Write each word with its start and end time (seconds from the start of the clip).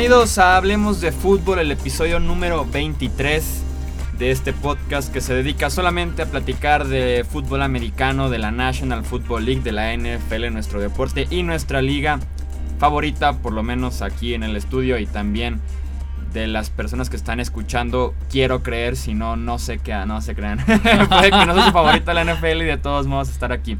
Bienvenidos 0.00 0.38
a 0.38 0.56
Hablemos 0.56 1.02
de 1.02 1.12
Fútbol, 1.12 1.58
el 1.58 1.70
episodio 1.72 2.20
número 2.20 2.64
23 2.64 3.62
de 4.18 4.30
este 4.30 4.54
podcast 4.54 5.12
que 5.12 5.20
se 5.20 5.34
dedica 5.34 5.68
solamente 5.68 6.22
a 6.22 6.26
platicar 6.26 6.88
de 6.88 7.22
fútbol 7.30 7.60
americano, 7.60 8.30
de 8.30 8.38
la 8.38 8.50
National 8.50 9.04
Football 9.04 9.44
League, 9.44 9.60
de 9.60 9.72
la 9.72 9.94
NFL, 9.94 10.50
nuestro 10.52 10.80
deporte 10.80 11.26
y 11.28 11.42
nuestra 11.42 11.82
liga 11.82 12.18
favorita, 12.78 13.34
por 13.34 13.52
lo 13.52 13.62
menos 13.62 14.00
aquí 14.00 14.32
en 14.32 14.42
el 14.42 14.56
estudio 14.56 14.98
y 14.98 15.04
también 15.04 15.60
de 16.32 16.46
las 16.46 16.70
personas 16.70 17.10
que 17.10 17.16
están 17.16 17.38
escuchando, 17.38 18.14
quiero 18.30 18.62
creer, 18.62 18.96
si 18.96 19.12
no, 19.12 19.36
no 19.36 19.58
sé 19.58 19.80
qué, 19.80 19.92
no 20.06 20.22
se 20.22 20.34
crean. 20.34 20.64
Puede 20.64 21.30
que 21.30 21.44
no 21.44 21.54
sea 21.54 21.66
su 21.66 21.72
favorita 21.72 22.14
la 22.14 22.24
NFL 22.24 22.62
y 22.62 22.64
de 22.64 22.78
todos 22.78 23.06
modos 23.06 23.28
estar 23.28 23.52
aquí. 23.52 23.76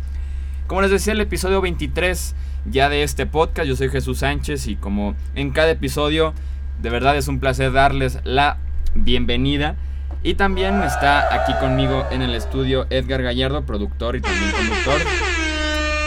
Como 0.71 0.83
les 0.83 0.93
decía, 0.93 1.15
el 1.15 1.21
episodio 1.21 1.61
23 1.61 2.37
ya 2.67 2.89
de 2.89 3.03
este 3.03 3.27
podcast, 3.27 3.67
yo 3.67 3.75
soy 3.75 3.89
Jesús 3.89 4.19
Sánchez 4.19 4.69
y 4.69 4.77
como 4.77 5.17
en 5.35 5.51
cada 5.51 5.73
episodio, 5.73 6.33
de 6.81 6.91
verdad 6.91 7.17
es 7.17 7.27
un 7.27 7.41
placer 7.41 7.73
darles 7.73 8.21
la 8.23 8.57
bienvenida. 8.95 9.75
Y 10.23 10.35
también 10.35 10.81
está 10.85 11.35
aquí 11.35 11.55
conmigo 11.59 12.07
en 12.13 12.23
el 12.23 12.37
estudio 12.37 12.87
Edgar 12.89 13.21
Gallardo, 13.21 13.67
productor 13.67 14.15
y 14.15 14.21
también 14.21 14.53
conductor. 14.53 15.01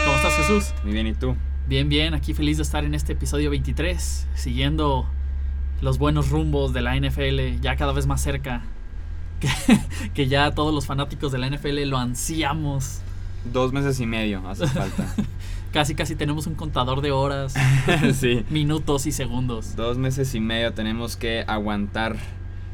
¿Cómo 0.06 0.16
estás 0.16 0.34
Jesús? 0.38 0.72
Muy 0.82 0.94
bien, 0.94 1.08
¿y 1.08 1.12
tú? 1.12 1.36
Bien, 1.66 1.90
bien, 1.90 2.14
aquí 2.14 2.32
feliz 2.32 2.56
de 2.56 2.62
estar 2.62 2.84
en 2.84 2.94
este 2.94 3.12
episodio 3.12 3.50
23, 3.50 4.28
siguiendo 4.34 5.06
los 5.82 5.98
buenos 5.98 6.30
rumbos 6.30 6.72
de 6.72 6.80
la 6.80 6.96
NFL, 6.96 7.60
ya 7.60 7.76
cada 7.76 7.92
vez 7.92 8.06
más 8.06 8.22
cerca, 8.22 8.62
que, 9.40 9.50
que 10.14 10.26
ya 10.26 10.52
todos 10.52 10.74
los 10.74 10.86
fanáticos 10.86 11.32
de 11.32 11.36
la 11.36 11.50
NFL 11.50 11.82
lo 11.82 11.98
ansiamos. 11.98 13.02
Dos 13.52 13.72
meses 13.72 14.00
y 14.00 14.06
medio 14.06 14.46
hace 14.48 14.66
falta. 14.66 15.06
casi, 15.72 15.94
casi 15.94 16.16
tenemos 16.16 16.46
un 16.46 16.54
contador 16.54 17.00
de 17.00 17.10
horas, 17.10 17.54
sí. 18.14 18.44
minutos 18.50 19.06
y 19.06 19.12
segundos. 19.12 19.76
Dos 19.76 19.98
meses 19.98 20.34
y 20.34 20.40
medio 20.40 20.72
tenemos 20.72 21.16
que 21.16 21.44
aguantar 21.46 22.16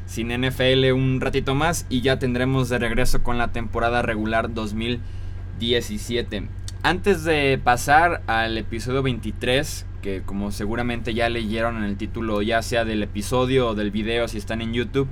sin 0.06 0.28
NFL 0.28 0.92
un 0.92 1.20
ratito 1.20 1.54
más 1.54 1.86
y 1.88 2.00
ya 2.00 2.18
tendremos 2.18 2.68
de 2.68 2.78
regreso 2.78 3.22
con 3.22 3.38
la 3.38 3.52
temporada 3.52 4.02
regular 4.02 4.52
2017. 4.52 6.48
Antes 6.82 7.24
de 7.24 7.60
pasar 7.62 8.22
al 8.26 8.58
episodio 8.58 9.02
23, 9.02 9.86
que 10.02 10.22
como 10.22 10.50
seguramente 10.50 11.14
ya 11.14 11.28
leyeron 11.28 11.76
en 11.76 11.84
el 11.84 11.96
título 11.96 12.42
ya 12.42 12.62
sea 12.62 12.84
del 12.84 13.02
episodio 13.02 13.68
o 13.68 13.74
del 13.74 13.90
video 13.90 14.26
si 14.28 14.38
están 14.38 14.62
en 14.62 14.72
YouTube, 14.72 15.06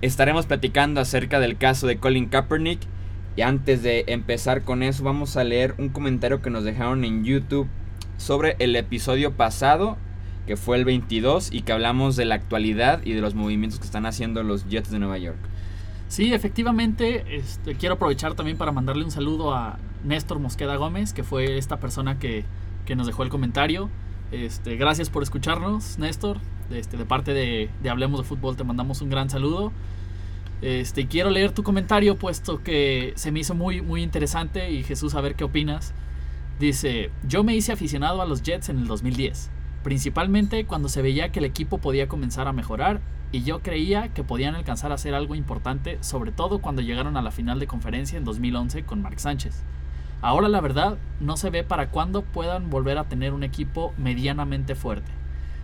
estaremos 0.00 0.46
platicando 0.46 1.00
acerca 1.00 1.38
del 1.38 1.56
caso 1.56 1.86
de 1.86 1.98
Colin 1.98 2.26
Kaepernick. 2.26 2.80
Y 3.36 3.42
antes 3.42 3.82
de 3.82 4.04
empezar 4.08 4.62
con 4.62 4.82
eso, 4.82 5.04
vamos 5.04 5.36
a 5.36 5.44
leer 5.44 5.74
un 5.78 5.88
comentario 5.88 6.42
que 6.42 6.50
nos 6.50 6.64
dejaron 6.64 7.04
en 7.04 7.24
YouTube 7.24 7.68
sobre 8.16 8.56
el 8.58 8.76
episodio 8.76 9.32
pasado 9.32 9.96
que 10.46 10.56
fue 10.56 10.76
el 10.76 10.84
22 10.84 11.52
y 11.52 11.62
que 11.62 11.72
hablamos 11.72 12.16
de 12.16 12.24
la 12.24 12.34
actualidad 12.34 13.02
y 13.04 13.12
de 13.12 13.20
los 13.20 13.36
movimientos 13.36 13.78
que 13.78 13.86
están 13.86 14.04
haciendo 14.04 14.42
los 14.42 14.68
Jets 14.68 14.90
de 14.90 14.98
Nueva 14.98 15.16
York. 15.16 15.38
Sí, 16.08 16.34
efectivamente, 16.34 17.36
este, 17.36 17.76
quiero 17.76 17.94
aprovechar 17.94 18.34
también 18.34 18.58
para 18.58 18.72
mandarle 18.72 19.04
un 19.04 19.12
saludo 19.12 19.54
a 19.54 19.78
Néstor 20.02 20.40
Mosqueda 20.40 20.74
Gómez, 20.74 21.12
que 21.12 21.22
fue 21.22 21.56
esta 21.56 21.78
persona 21.78 22.18
que, 22.18 22.44
que 22.84 22.96
nos 22.96 23.06
dejó 23.06 23.22
el 23.22 23.28
comentario. 23.28 23.90
Este, 24.32 24.74
gracias 24.74 25.08
por 25.08 25.22
escucharnos, 25.22 25.98
Néstor. 25.98 26.38
Este, 26.72 26.96
de 26.96 27.04
parte 27.04 27.32
de, 27.32 27.70
de, 27.80 27.90
Hablemos 27.90 28.20
de 28.20 28.26
Fútbol 28.26 28.56
te 28.56 28.64
mandamos 28.64 29.02
un 29.02 29.10
gran 29.10 29.30
saludo. 29.30 29.70
Este, 30.62 31.06
quiero 31.06 31.30
leer 31.30 31.52
tu 31.52 31.62
comentario, 31.62 32.16
puesto 32.16 32.62
que 32.62 33.12
se 33.16 33.32
me 33.32 33.40
hizo 33.40 33.54
muy, 33.54 33.82
muy 33.82 34.02
interesante 34.02 34.70
y 34.70 34.82
Jesús, 34.82 35.14
a 35.14 35.20
ver 35.20 35.34
qué 35.34 35.44
opinas. 35.44 35.94
Dice, 36.58 37.10
yo 37.26 37.44
me 37.44 37.54
hice 37.54 37.72
aficionado 37.72 38.20
a 38.20 38.26
los 38.26 38.42
Jets 38.42 38.68
en 38.68 38.78
el 38.78 38.86
2010 38.86 39.50
principalmente 39.82 40.66
cuando 40.66 40.88
se 40.88 41.02
veía 41.02 41.32
que 41.32 41.38
el 41.38 41.44
equipo 41.44 41.78
podía 41.78 42.08
comenzar 42.08 42.48
a 42.48 42.52
mejorar 42.52 43.00
y 43.32 43.42
yo 43.42 43.60
creía 43.60 44.08
que 44.08 44.24
podían 44.24 44.54
alcanzar 44.54 44.90
a 44.90 44.96
hacer 44.96 45.14
algo 45.14 45.34
importante, 45.34 45.98
sobre 46.00 46.32
todo 46.32 46.60
cuando 46.60 46.82
llegaron 46.82 47.16
a 47.16 47.22
la 47.22 47.30
final 47.30 47.60
de 47.60 47.66
conferencia 47.66 48.18
en 48.18 48.24
2011 48.24 48.84
con 48.84 49.02
Mark 49.02 49.20
Sánchez. 49.20 49.62
Ahora 50.20 50.48
la 50.48 50.60
verdad 50.60 50.98
no 51.20 51.36
se 51.36 51.50
ve 51.50 51.62
para 51.64 51.90
cuándo 51.90 52.22
puedan 52.22 52.70
volver 52.70 52.98
a 52.98 53.04
tener 53.04 53.32
un 53.32 53.42
equipo 53.42 53.94
medianamente 53.96 54.74
fuerte. 54.74 55.10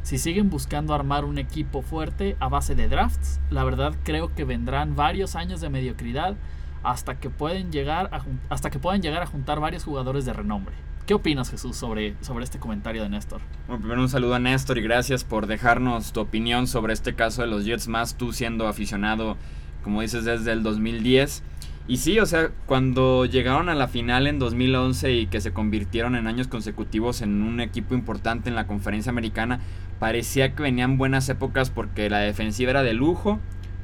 Si 0.06 0.18
siguen 0.18 0.50
buscando 0.50 0.94
armar 0.94 1.24
un 1.24 1.36
equipo 1.36 1.82
fuerte 1.82 2.36
a 2.38 2.48
base 2.48 2.76
de 2.76 2.88
drafts, 2.88 3.40
la 3.50 3.64
verdad 3.64 3.92
creo 4.04 4.32
que 4.32 4.44
vendrán 4.44 4.94
varios 4.94 5.34
años 5.34 5.60
de 5.60 5.68
mediocridad 5.68 6.36
hasta 6.84 7.18
que 7.18 7.28
pueden 7.28 7.72
llegar 7.72 8.10
a, 8.12 8.22
hasta 8.48 8.70
que 8.70 8.78
puedan 8.78 9.02
llegar 9.02 9.24
a 9.24 9.26
juntar 9.26 9.58
varios 9.58 9.82
jugadores 9.82 10.24
de 10.24 10.32
renombre. 10.32 10.76
¿Qué 11.06 11.14
opinas, 11.14 11.50
Jesús, 11.50 11.76
sobre, 11.76 12.14
sobre 12.20 12.44
este 12.44 12.60
comentario 12.60 13.02
de 13.02 13.08
Néstor? 13.08 13.40
Bueno, 13.66 13.80
primero 13.80 14.00
un 14.00 14.08
saludo 14.08 14.36
a 14.36 14.38
Néstor 14.38 14.78
y 14.78 14.82
gracias 14.82 15.24
por 15.24 15.48
dejarnos 15.48 16.12
tu 16.12 16.20
opinión 16.20 16.68
sobre 16.68 16.92
este 16.92 17.16
caso 17.16 17.42
de 17.42 17.48
los 17.48 17.64
Jets, 17.64 17.88
más 17.88 18.16
tú 18.16 18.32
siendo 18.32 18.68
aficionado, 18.68 19.36
como 19.82 20.02
dices, 20.02 20.24
desde 20.24 20.52
el 20.52 20.62
2010. 20.62 21.42
Y 21.88 21.98
sí, 21.98 22.18
o 22.18 22.26
sea, 22.26 22.50
cuando 22.66 23.26
llegaron 23.26 23.68
a 23.68 23.74
la 23.76 23.86
final 23.86 24.26
en 24.26 24.40
2011 24.40 25.12
y 25.12 25.26
que 25.28 25.40
se 25.40 25.52
convirtieron 25.52 26.16
en 26.16 26.26
años 26.26 26.48
consecutivos 26.48 27.22
en 27.22 27.42
un 27.42 27.60
equipo 27.60 27.94
importante 27.94 28.48
en 28.48 28.56
la 28.56 28.66
conferencia 28.66 29.10
americana, 29.10 29.60
parecía 29.98 30.54
que 30.54 30.62
venían 30.62 30.98
buenas 30.98 31.28
épocas 31.28 31.70
porque 31.70 32.10
la 32.10 32.18
defensiva 32.18 32.70
era 32.70 32.82
de 32.82 32.92
lujo. 32.92 33.40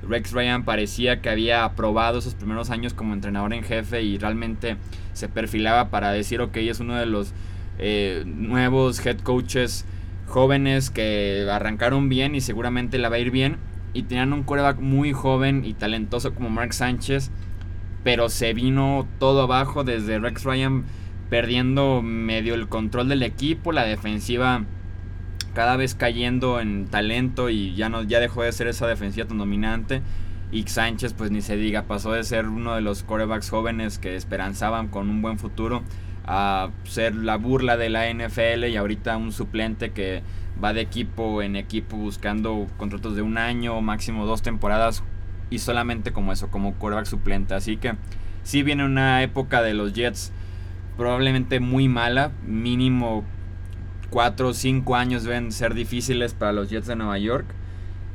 Rex 0.08 0.32
Ryan 0.32 0.64
parecía 0.64 1.20
que 1.20 1.30
había 1.30 1.64
aprobado 1.64 2.18
esos 2.18 2.34
primeros 2.34 2.70
años 2.70 2.92
como 2.92 3.14
entrenador 3.14 3.52
en 3.52 3.62
jefe 3.62 4.02
y 4.02 4.18
realmente 4.18 4.76
se 5.12 5.28
perfilaba 5.28 5.90
para 5.90 6.10
decir, 6.10 6.40
ok, 6.40 6.56
es 6.56 6.80
uno 6.80 6.96
de 6.96 7.06
los 7.06 7.32
eh, 7.78 8.24
nuevos 8.26 9.04
head 9.04 9.20
coaches 9.20 9.84
jóvenes 10.26 10.90
que 10.90 11.46
arrancaron 11.50 12.08
bien 12.08 12.34
y 12.34 12.40
seguramente 12.40 12.98
la 12.98 13.08
va 13.08 13.16
a 13.16 13.20
ir 13.20 13.30
bien. 13.30 13.58
Y 13.94 14.04
tenían 14.04 14.32
un 14.32 14.42
quarterback 14.42 14.80
muy 14.80 15.12
joven 15.12 15.64
y 15.64 15.74
talentoso 15.74 16.34
como 16.34 16.48
Mark 16.50 16.72
Sánchez, 16.72 17.30
pero 18.02 18.28
se 18.28 18.54
vino 18.54 19.06
todo 19.18 19.42
abajo 19.42 19.84
desde 19.84 20.18
Rex 20.18 20.44
Ryan 20.44 20.84
perdiendo 21.28 22.02
medio 22.02 22.54
el 22.54 22.68
control 22.68 23.08
del 23.08 23.22
equipo, 23.22 23.72
la 23.72 23.84
defensiva 23.84 24.64
cada 25.54 25.76
vez 25.76 25.94
cayendo 25.94 26.60
en 26.60 26.86
talento 26.86 27.50
y 27.50 27.74
ya 27.74 27.88
no 27.88 28.02
ya 28.02 28.20
dejó 28.20 28.42
de 28.42 28.52
ser 28.52 28.68
esa 28.68 28.86
defensiva 28.86 29.26
tan 29.26 29.38
dominante. 29.38 30.02
Y 30.50 30.64
Sánchez, 30.64 31.14
pues 31.14 31.30
ni 31.30 31.40
se 31.40 31.56
diga, 31.56 31.84
pasó 31.84 32.12
de 32.12 32.24
ser 32.24 32.46
uno 32.46 32.74
de 32.74 32.82
los 32.82 33.02
corebacks 33.02 33.48
jóvenes 33.48 33.98
que 33.98 34.16
esperanzaban 34.16 34.88
con 34.88 35.08
un 35.08 35.22
buen 35.22 35.38
futuro 35.38 35.82
a 36.26 36.70
ser 36.84 37.14
la 37.14 37.36
burla 37.36 37.76
de 37.76 37.88
la 37.88 38.12
NFL 38.12 38.66
y 38.66 38.76
ahorita 38.76 39.16
un 39.16 39.32
suplente 39.32 39.92
que 39.92 40.22
va 40.62 40.72
de 40.72 40.82
equipo 40.82 41.42
en 41.42 41.56
equipo 41.56 41.96
buscando 41.96 42.66
contratos 42.76 43.16
de 43.16 43.22
un 43.22 43.38
año 43.38 43.80
máximo 43.80 44.26
dos 44.26 44.42
temporadas 44.42 45.02
y 45.50 45.58
solamente 45.58 46.12
como 46.12 46.32
eso, 46.32 46.50
como 46.50 46.74
coreback 46.74 47.06
suplente. 47.06 47.54
Así 47.54 47.76
que 47.78 47.94
sí 48.42 48.62
viene 48.62 48.84
una 48.84 49.22
época 49.22 49.62
de 49.62 49.74
los 49.74 49.94
Jets 49.94 50.32
probablemente 50.96 51.60
muy 51.60 51.88
mala, 51.88 52.32
mínimo 52.46 53.24
4 54.12 54.48
o 54.48 54.54
5 54.54 54.94
años 54.94 55.24
deben 55.24 55.50
ser 55.50 55.74
difíciles 55.74 56.34
para 56.34 56.52
los 56.52 56.68
Jets 56.68 56.86
de 56.86 56.96
Nueva 56.96 57.18
York. 57.18 57.46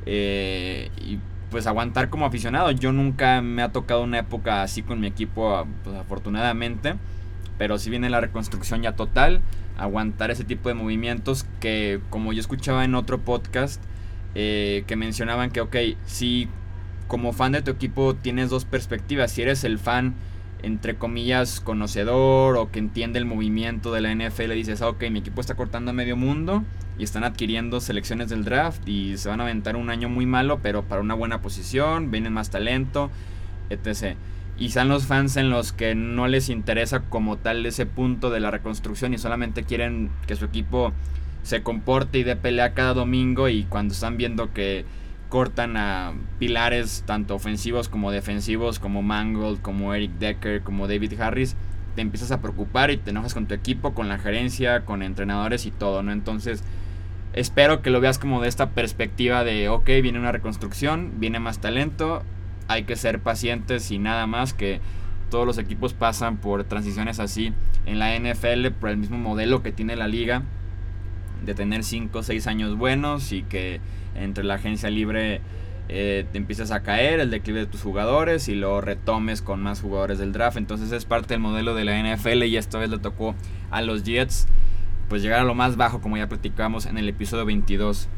Eh, 0.05 0.89
y 1.01 1.19
pues 1.49 1.65
aguantar 1.67 2.09
como 2.09 2.25
aficionado. 2.25 2.71
Yo 2.71 2.91
nunca 2.91 3.41
me 3.41 3.61
ha 3.63 3.71
tocado 3.71 4.03
una 4.03 4.19
época 4.19 4.61
así 4.61 4.83
con 4.83 4.99
mi 4.99 5.07
equipo, 5.07 5.65
pues, 5.83 5.95
afortunadamente. 5.97 6.95
Pero 7.57 7.79
si 7.79 7.89
viene 7.89 8.09
la 8.09 8.21
reconstrucción 8.21 8.83
ya 8.83 8.95
total, 8.95 9.41
aguantar 9.77 10.29
ese 10.29 10.43
tipo 10.43 10.69
de 10.69 10.75
movimientos 10.75 11.45
que, 11.59 11.99
como 12.09 12.31
yo 12.31 12.39
escuchaba 12.39 12.85
en 12.85 12.93
otro 12.93 13.19
podcast, 13.19 13.81
eh, 14.35 14.83
que 14.85 14.95
mencionaban 14.95 15.49
que, 15.49 15.61
ok, 15.61 15.75
si 16.05 16.47
como 17.07 17.33
fan 17.33 17.53
de 17.53 17.61
tu 17.61 17.71
equipo 17.71 18.15
tienes 18.15 18.49
dos 18.49 18.65
perspectivas, 18.65 19.31
si 19.31 19.41
eres 19.41 19.63
el 19.63 19.79
fan 19.79 20.13
entre 20.63 20.97
comillas, 20.97 21.59
conocedor 21.59 22.57
o 22.57 22.71
que 22.71 22.79
entiende 22.79 23.19
el 23.19 23.25
movimiento 23.25 23.91
de 23.91 24.01
la 24.01 24.13
NFL, 24.13 24.51
dices, 24.53 24.81
ah, 24.81 24.89
ok, 24.89 25.03
mi 25.11 25.19
equipo 25.19 25.41
está 25.41 25.55
cortando 25.55 25.91
a 25.91 25.93
medio 25.93 26.17
mundo 26.17 26.63
y 26.97 27.03
están 27.03 27.23
adquiriendo 27.23 27.79
selecciones 27.79 28.29
del 28.29 28.43
draft 28.43 28.87
y 28.87 29.17
se 29.17 29.29
van 29.29 29.39
a 29.39 29.43
aventar 29.43 29.75
un 29.75 29.89
año 29.89 30.09
muy 30.09 30.25
malo, 30.25 30.59
pero 30.61 30.83
para 30.83 31.01
una 31.01 31.13
buena 31.13 31.41
posición, 31.41 32.11
vienen 32.11 32.33
más 32.33 32.49
talento, 32.49 33.11
etc. 33.69 34.15
Y 34.57 34.67
están 34.67 34.89
los 34.89 35.05
fans 35.05 35.37
en 35.37 35.49
los 35.49 35.73
que 35.73 35.93
no 35.93 36.27
les 36.27 36.49
interesa 36.49 37.01
como 37.01 37.37
tal 37.37 37.65
ese 37.65 37.85
punto 37.85 38.31
de 38.31 38.39
la 38.39 38.49
reconstrucción 38.49 39.13
y 39.13 39.19
solamente 39.19 39.63
quieren 39.63 40.09
que 40.25 40.35
su 40.35 40.45
equipo 40.45 40.93
se 41.43 41.61
comporte 41.61 42.17
y 42.17 42.23
dé 42.23 42.35
pelea 42.35 42.73
cada 42.73 42.93
domingo 42.93 43.47
y 43.47 43.63
cuando 43.63 43.93
están 43.93 44.17
viendo 44.17 44.53
que 44.53 44.85
cortan 45.29 45.77
a 45.77 46.13
pilares 46.39 47.03
tanto 47.05 47.35
ofensivos 47.35 47.89
como 47.89 48.11
defensivos 48.11 48.79
como 48.79 49.01
Mangold, 49.01 49.61
como 49.61 49.93
Eric 49.93 50.11
Decker, 50.19 50.61
como 50.61 50.87
David 50.87 51.19
Harris, 51.19 51.55
te 51.95 52.01
empiezas 52.01 52.31
a 52.31 52.41
preocupar 52.41 52.91
y 52.91 52.97
te 52.97 53.09
enojas 53.09 53.33
con 53.33 53.47
tu 53.47 53.53
equipo, 53.53 53.93
con 53.93 54.07
la 54.07 54.17
gerencia, 54.17 54.85
con 54.85 55.01
entrenadores 55.01 55.65
y 55.65 55.71
todo, 55.71 56.03
¿no? 56.03 56.11
Entonces, 56.11 56.63
espero 57.33 57.81
que 57.81 57.89
lo 57.89 57.99
veas 57.99 58.19
como 58.19 58.41
de 58.41 58.47
esta 58.47 58.69
perspectiva 58.69 59.43
de, 59.43 59.69
ok, 59.69 59.85
viene 60.01 60.19
una 60.19 60.31
reconstrucción, 60.31 61.13
viene 61.19 61.39
más 61.39 61.59
talento, 61.59 62.23
hay 62.67 62.83
que 62.83 62.95
ser 62.95 63.19
pacientes 63.19 63.91
y 63.91 63.99
nada 63.99 64.27
más 64.27 64.53
que 64.53 64.79
todos 65.29 65.45
los 65.45 65.57
equipos 65.57 65.93
pasan 65.93 66.37
por 66.37 66.63
transiciones 66.63 67.19
así 67.19 67.53
en 67.85 67.99
la 67.99 68.17
NFL 68.17 68.67
por 68.79 68.89
el 68.89 68.97
mismo 68.97 69.17
modelo 69.17 69.61
que 69.61 69.71
tiene 69.71 69.95
la 69.95 70.07
liga 70.07 70.43
de 71.45 71.53
tener 71.53 71.83
5 71.83 72.19
o 72.19 72.23
6 72.23 72.47
años 72.47 72.77
buenos 72.77 73.31
y 73.31 73.43
que 73.43 73.79
entre 74.15 74.43
la 74.43 74.55
agencia 74.55 74.89
libre 74.89 75.41
eh, 75.89 76.25
te 76.31 76.37
empiezas 76.37 76.71
a 76.71 76.83
caer, 76.83 77.19
el 77.19 77.31
declive 77.31 77.61
de 77.61 77.65
tus 77.65 77.81
jugadores 77.81 78.49
y 78.49 78.55
lo 78.55 78.81
retomes 78.81 79.41
con 79.41 79.61
más 79.61 79.81
jugadores 79.81 80.19
del 80.19 80.33
draft. 80.33 80.57
Entonces 80.57 80.91
es 80.91 81.05
parte 81.05 81.33
del 81.33 81.39
modelo 81.39 81.75
de 81.75 81.85
la 81.85 81.97
NFL 82.01 82.43
y 82.43 82.57
esta 82.57 82.77
vez 82.77 82.89
le 82.89 82.97
tocó 82.97 83.35
a 83.71 83.81
los 83.81 84.03
Jets 84.03 84.47
pues 85.07 85.21
llegar 85.21 85.39
a 85.39 85.45
lo 85.45 85.55
más 85.55 85.77
bajo 85.77 86.01
como 86.01 86.17
ya 86.17 86.27
platicamos 86.27 86.85
en 86.85 86.97
el 86.97 87.07
episodio 87.07 87.45
22. 87.45 88.09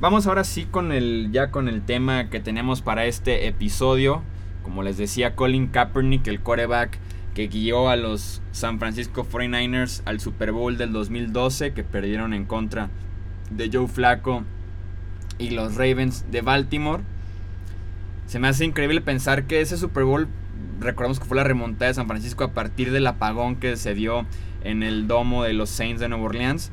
Vamos 0.00 0.26
ahora 0.26 0.44
sí 0.44 0.64
con 0.64 0.90
el 0.90 1.30
ya 1.30 1.50
con 1.50 1.68
el 1.68 1.82
tema 1.82 2.30
que 2.30 2.40
tenemos 2.40 2.82
para 2.82 3.04
este 3.04 3.46
episodio. 3.46 4.22
Como 4.62 4.82
les 4.82 4.96
decía, 4.96 5.34
Colin 5.34 5.66
Kaepernick, 5.66 6.26
el 6.28 6.40
quarterback 6.40 6.98
que 7.34 7.48
guió 7.48 7.88
a 7.88 7.96
los 7.96 8.42
San 8.52 8.78
Francisco 8.78 9.26
49ers 9.26 10.02
al 10.04 10.20
Super 10.20 10.52
Bowl 10.52 10.76
del 10.76 10.92
2012 10.92 11.72
que 11.72 11.84
perdieron 11.84 12.34
en 12.34 12.44
contra 12.44 12.90
de 13.50 13.70
Joe 13.72 13.88
Flacco 13.88 14.44
y 15.38 15.50
los 15.50 15.76
Ravens 15.76 16.26
de 16.30 16.42
Baltimore. 16.42 17.02
Se 18.26 18.38
me 18.38 18.48
hace 18.48 18.64
increíble 18.64 19.00
pensar 19.00 19.44
que 19.44 19.60
ese 19.60 19.76
Super 19.76 20.04
Bowl, 20.04 20.28
recordamos 20.80 21.18
que 21.18 21.26
fue 21.26 21.36
la 21.36 21.44
remontada 21.44 21.88
de 21.88 21.94
San 21.94 22.06
Francisco 22.06 22.44
a 22.44 22.52
partir 22.52 22.92
del 22.92 23.06
apagón 23.06 23.56
que 23.56 23.76
se 23.76 23.94
dio 23.94 24.26
en 24.62 24.82
el 24.82 25.06
domo 25.06 25.42
de 25.44 25.52
los 25.54 25.70
Saints 25.70 26.00
de 26.00 26.08
Nueva 26.08 26.24
Orleans. 26.24 26.70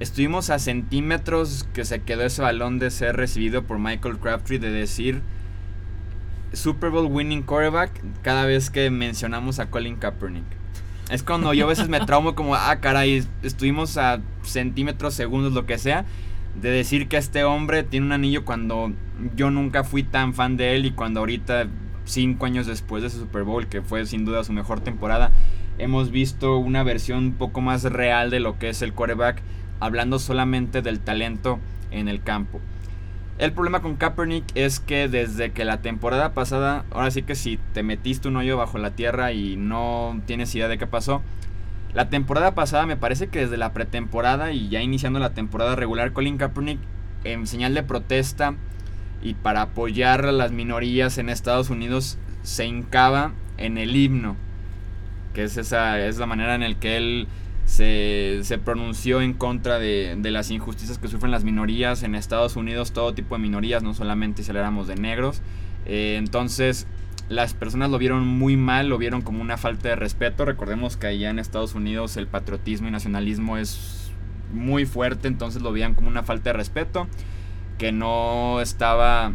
Estuvimos 0.00 0.50
a 0.50 0.58
centímetros 0.58 1.66
que 1.72 1.84
se 1.84 2.02
quedó 2.02 2.24
ese 2.24 2.42
balón 2.42 2.78
de 2.78 2.90
ser 2.90 3.16
recibido 3.16 3.64
por 3.64 3.78
Michael 3.78 4.18
Crabtree 4.18 4.58
de 4.58 4.70
decir 4.70 5.22
Super 6.54 6.90
Bowl 6.90 7.06
winning 7.06 7.42
quarterback 7.42 7.90
cada 8.22 8.44
vez 8.46 8.70
que 8.70 8.90
mencionamos 8.90 9.58
a 9.58 9.70
Colin 9.70 9.96
Kaepernick. 9.96 10.44
Es 11.10 11.22
cuando 11.22 11.52
yo 11.52 11.66
a 11.66 11.68
veces 11.68 11.88
me 11.88 12.00
traumo 12.00 12.34
como, 12.34 12.54
ah, 12.54 12.76
caray, 12.80 13.24
estuvimos 13.42 13.98
a 13.98 14.20
centímetros, 14.42 15.14
segundos, 15.14 15.52
lo 15.52 15.66
que 15.66 15.76
sea, 15.76 16.06
de 16.60 16.70
decir 16.70 17.08
que 17.08 17.16
este 17.16 17.44
hombre 17.44 17.82
tiene 17.82 18.06
un 18.06 18.12
anillo 18.12 18.44
cuando 18.44 18.92
yo 19.36 19.50
nunca 19.50 19.84
fui 19.84 20.02
tan 20.02 20.34
fan 20.34 20.56
de 20.56 20.76
él 20.76 20.86
y 20.86 20.92
cuando 20.92 21.20
ahorita, 21.20 21.66
cinco 22.04 22.46
años 22.46 22.66
después 22.66 23.02
de 23.02 23.08
ese 23.08 23.18
Super 23.18 23.42
Bowl, 23.42 23.66
que 23.66 23.82
fue 23.82 24.06
sin 24.06 24.24
duda 24.24 24.44
su 24.44 24.52
mejor 24.52 24.80
temporada, 24.80 25.30
hemos 25.78 26.10
visto 26.10 26.56
una 26.56 26.82
versión 26.82 27.18
un 27.18 27.32
poco 27.32 27.60
más 27.60 27.82
real 27.84 28.30
de 28.30 28.40
lo 28.40 28.58
que 28.58 28.70
es 28.70 28.80
el 28.80 28.94
quarterback, 28.94 29.42
hablando 29.80 30.18
solamente 30.18 30.80
del 30.80 31.00
talento 31.00 31.58
en 31.90 32.08
el 32.08 32.22
campo. 32.22 32.60
El 33.36 33.52
problema 33.52 33.82
con 33.82 33.96
Kaepernick 33.96 34.44
es 34.54 34.78
que 34.78 35.08
desde 35.08 35.50
que 35.50 35.64
la 35.64 35.82
temporada 35.82 36.34
pasada, 36.34 36.84
ahora 36.92 37.10
sí 37.10 37.22
que 37.22 37.34
si 37.34 37.58
te 37.72 37.82
metiste 37.82 38.28
un 38.28 38.36
hoyo 38.36 38.56
bajo 38.56 38.78
la 38.78 38.92
tierra 38.92 39.32
y 39.32 39.56
no 39.56 40.20
tienes 40.24 40.54
idea 40.54 40.68
de 40.68 40.78
qué 40.78 40.86
pasó, 40.86 41.20
la 41.94 42.08
temporada 42.08 42.54
pasada 42.54 42.86
me 42.86 42.96
parece 42.96 43.28
que 43.28 43.40
desde 43.40 43.56
la 43.56 43.72
pretemporada 43.72 44.52
y 44.52 44.68
ya 44.68 44.82
iniciando 44.82 45.18
la 45.18 45.34
temporada 45.34 45.74
regular, 45.74 46.12
Colin 46.12 46.38
Kaepernick 46.38 46.78
en 47.24 47.48
señal 47.48 47.74
de 47.74 47.82
protesta 47.82 48.54
y 49.20 49.34
para 49.34 49.62
apoyar 49.62 50.26
a 50.26 50.32
las 50.32 50.52
minorías 50.52 51.18
en 51.18 51.28
Estados 51.28 51.70
Unidos 51.70 52.18
se 52.44 52.66
hincaba 52.66 53.32
en 53.56 53.78
el 53.78 53.96
himno, 53.96 54.36
que 55.32 55.44
es 55.44 55.56
esa 55.56 55.98
es 55.98 56.18
la 56.18 56.26
manera 56.26 56.54
en 56.54 56.60
la 56.60 56.78
que 56.78 56.96
él 56.96 57.26
se, 57.66 58.58
pronunció 58.64 59.20
en 59.20 59.32
contra 59.32 59.78
de, 59.78 60.16
las 60.22 60.50
injusticias 60.50 60.98
que 60.98 61.08
sufren 61.08 61.30
las 61.30 61.44
minorías 61.44 62.02
en 62.02 62.14
Estados 62.14 62.56
Unidos, 62.56 62.92
todo 62.92 63.14
tipo 63.14 63.34
de 63.36 63.42
minorías, 63.42 63.82
no 63.82 63.94
solamente 63.94 64.42
si 64.42 64.50
habláramos 64.50 64.86
de 64.86 64.96
negros. 64.96 65.40
Eh, 65.86 66.16
entonces, 66.18 66.86
las 67.28 67.54
personas 67.54 67.90
lo 67.90 67.98
vieron 67.98 68.26
muy 68.26 68.56
mal, 68.56 68.88
lo 68.88 68.98
vieron 68.98 69.22
como 69.22 69.40
una 69.40 69.56
falta 69.56 69.88
de 69.88 69.96
respeto. 69.96 70.44
Recordemos 70.44 70.96
que 70.96 71.06
allá 71.06 71.30
en 71.30 71.38
Estados 71.38 71.74
Unidos 71.74 72.16
el 72.16 72.26
patriotismo 72.26 72.88
y 72.88 72.90
nacionalismo 72.90 73.56
es 73.56 74.12
muy 74.52 74.86
fuerte, 74.86 75.28
entonces 75.28 75.62
lo 75.62 75.72
veían 75.72 75.94
como 75.94 76.08
una 76.08 76.22
falta 76.22 76.50
de 76.50 76.54
respeto, 76.54 77.08
que 77.78 77.92
no 77.92 78.60
estaba 78.60 79.32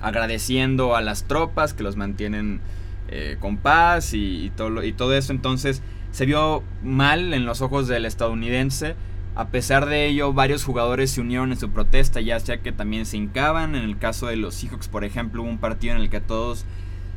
agradeciendo 0.00 0.96
a 0.96 1.00
las 1.02 1.24
tropas 1.24 1.74
que 1.74 1.82
los 1.82 1.96
mantienen 1.96 2.60
eh, 3.08 3.36
con 3.40 3.56
paz 3.56 4.14
y, 4.14 4.52
todo, 4.56 4.84
y 4.84 4.92
todo 4.92 5.14
eso. 5.14 5.32
Entonces 5.32 5.82
se 6.14 6.26
vio 6.26 6.62
mal 6.84 7.34
en 7.34 7.44
los 7.44 7.60
ojos 7.60 7.88
del 7.88 8.04
estadounidense. 8.04 8.94
A 9.34 9.48
pesar 9.48 9.86
de 9.86 10.06
ello, 10.06 10.32
varios 10.32 10.62
jugadores 10.62 11.10
se 11.10 11.20
unieron 11.20 11.50
en 11.50 11.58
su 11.58 11.70
protesta, 11.70 12.20
ya 12.20 12.38
sea 12.38 12.58
que 12.58 12.70
también 12.70 13.04
se 13.04 13.16
hincaban. 13.16 13.74
En 13.74 13.82
el 13.82 13.98
caso 13.98 14.28
de 14.28 14.36
los 14.36 14.54
Seahawks, 14.54 14.86
por 14.86 15.02
ejemplo, 15.04 15.42
hubo 15.42 15.50
un 15.50 15.58
partido 15.58 15.96
en 15.96 16.00
el 16.00 16.10
que 16.10 16.20
todos 16.20 16.66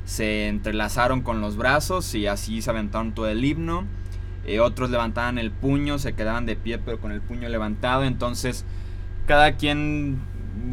se 0.06 0.48
entrelazaron 0.48 1.22
con 1.22 1.42
los 1.42 1.58
brazos 1.58 2.16
y 2.16 2.26
así 2.26 2.64
se 2.64 2.72
aventaron 2.72 3.14
todo 3.14 3.28
el 3.28 3.46
himno. 3.46 3.86
Eh, 4.48 4.60
otros 4.62 4.90
levantaban 4.90 5.38
el 5.38 5.52
puño, 5.52 6.00
se 6.00 6.14
quedaban 6.14 6.48
de 6.48 6.56
pie 6.56 6.80
pero 6.80 7.00
con 7.00 7.12
el 7.12 7.22
puño 7.22 7.50
levantado. 7.50 8.04
Entonces 8.04 8.66
cada 9.28 9.58
quien, 9.58 10.18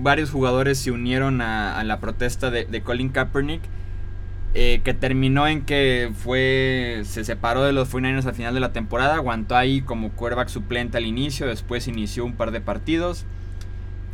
varios 0.00 0.30
jugadores 0.30 0.78
se 0.78 0.92
unieron 0.92 1.42
a, 1.42 1.84
la 1.84 2.00
protesta 2.00 2.50
de, 2.50 2.82
Colin 2.82 3.10
Kaepernick. 3.10 3.60
Eh, 4.56 4.82
que 4.84 4.94
terminó 4.94 5.48
en 5.48 5.62
que 5.62 6.12
fue 6.14 7.02
se 7.04 7.24
separó 7.24 7.64
de 7.64 7.72
los 7.72 7.92
49ers 7.92 8.26
al 8.26 8.34
final 8.34 8.54
de 8.54 8.60
la 8.60 8.72
temporada, 8.72 9.16
aguantó 9.16 9.56
ahí 9.56 9.80
como 9.80 10.12
quarterback 10.12 10.48
suplente 10.48 10.96
al 10.96 11.06
inicio, 11.06 11.48
después 11.48 11.88
inició 11.88 12.24
un 12.24 12.34
par 12.34 12.52
de 12.52 12.60
partidos 12.60 13.26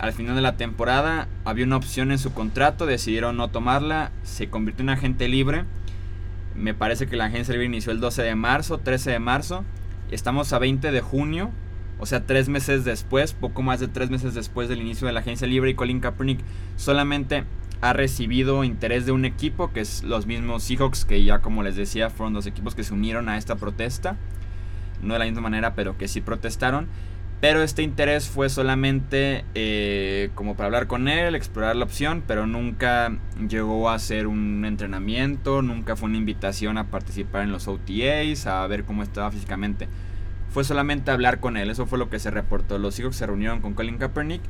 al 0.01 0.15
final 0.15 0.35
de 0.35 0.41
la 0.41 0.57
temporada 0.57 1.29
había 1.45 1.67
una 1.67 1.77
opción 1.77 2.11
en 2.11 2.19
su 2.19 2.33
contrato, 2.33 2.87
decidieron 2.87 3.37
no 3.37 3.49
tomarla, 3.49 4.13
se 4.23 4.49
convirtió 4.49 4.83
en 4.83 4.89
agente 4.89 5.29
libre. 5.29 5.65
Me 6.57 6.73
parece 6.73 7.07
que 7.07 7.17
la 7.17 7.27
agencia 7.27 7.53
libre 7.53 7.67
inició 7.67 7.93
el 7.93 8.01
12 8.01 8.23
de 8.23 8.35
marzo, 8.35 8.79
13 8.79 9.11
de 9.11 9.19
marzo. 9.19 9.63
Estamos 10.11 10.55
a 10.55 10.59
20 10.59 10.91
de 10.91 11.01
junio, 11.03 11.51
o 11.99 12.07
sea, 12.07 12.25
tres 12.25 12.49
meses 12.49 12.87
después, 12.87 13.35
poco 13.35 13.61
más 13.61 13.79
de 13.79 13.89
tres 13.89 14.09
meses 14.09 14.33
después 14.33 14.71
del 14.71 14.81
inicio 14.81 15.07
de 15.07 15.13
la 15.13 15.21
agencia 15.21 15.47
libre. 15.47 15.73
Y 15.73 15.75
Colin 15.75 16.01
Kaepernick 16.01 16.41
solamente 16.77 17.45
ha 17.81 17.93
recibido 17.93 18.63
interés 18.65 19.07
de 19.07 19.13
un 19.13 19.25
equipo, 19.25 19.73
que 19.73 19.81
es 19.81 20.03
los 20.03 20.27
mismos 20.27 20.63
Seahawks, 20.65 21.05
que 21.05 21.25
ya 21.25 21.39
como 21.41 21.63
les 21.63 21.77
decía, 21.77 22.11
fueron 22.11 22.35
los 22.35 22.47
equipos 22.47 22.75
que 22.75 22.85
se 22.85 22.93
unieron 22.93 23.29
a 23.29 23.39
esta 23.39 23.57
protesta. 23.57 24.17
No 25.03 25.15
de 25.15 25.19
la 25.19 25.25
misma 25.25 25.41
manera, 25.41 25.75
pero 25.75 25.97
que 25.97 26.09
sí 26.09 26.21
protestaron. 26.21 26.89
Pero 27.41 27.63
este 27.63 27.83
interés 27.83 28.29
fue 28.29 28.51
solamente 28.51 29.47
eh, 29.55 30.29
como 30.35 30.57
para 30.57 30.67
hablar 30.67 30.87
con 30.87 31.09
él, 31.09 31.35
explorar 31.35 31.75
la 31.75 31.87
opción, 31.87 32.23
pero 32.27 32.47
nunca 32.47 33.17
llegó 33.49 33.89
a 33.89 33.99
ser 33.99 34.27
un 34.27 34.67
entrenamiento, 34.67 35.63
nunca 35.63 35.97
fue 35.97 36.11
una 36.11 36.19
invitación 36.19 36.77
a 36.77 36.89
participar 36.89 37.45
en 37.45 37.51
los 37.51 37.67
OTAs, 37.67 38.47
a 38.47 38.67
ver 38.67 38.85
cómo 38.85 39.03
estaba 39.03 39.31
físicamente. 39.31 39.89
Fue 40.51 40.65
solamente 40.65 41.13
hablar 41.13 41.41
con 41.41 41.57
él, 41.57 41.71
eso 41.71 41.87
fue 41.87 41.99
lo 41.99 42.11
que 42.11 42.19
se 42.19 42.31
reportó. 42.31 42.77
Los 42.77 42.99
hijos 42.99 43.17
se 43.17 43.27
reunieron 43.27 43.61
con 43.61 43.73
Colin 43.73 43.97
Kaepernick, 43.97 44.43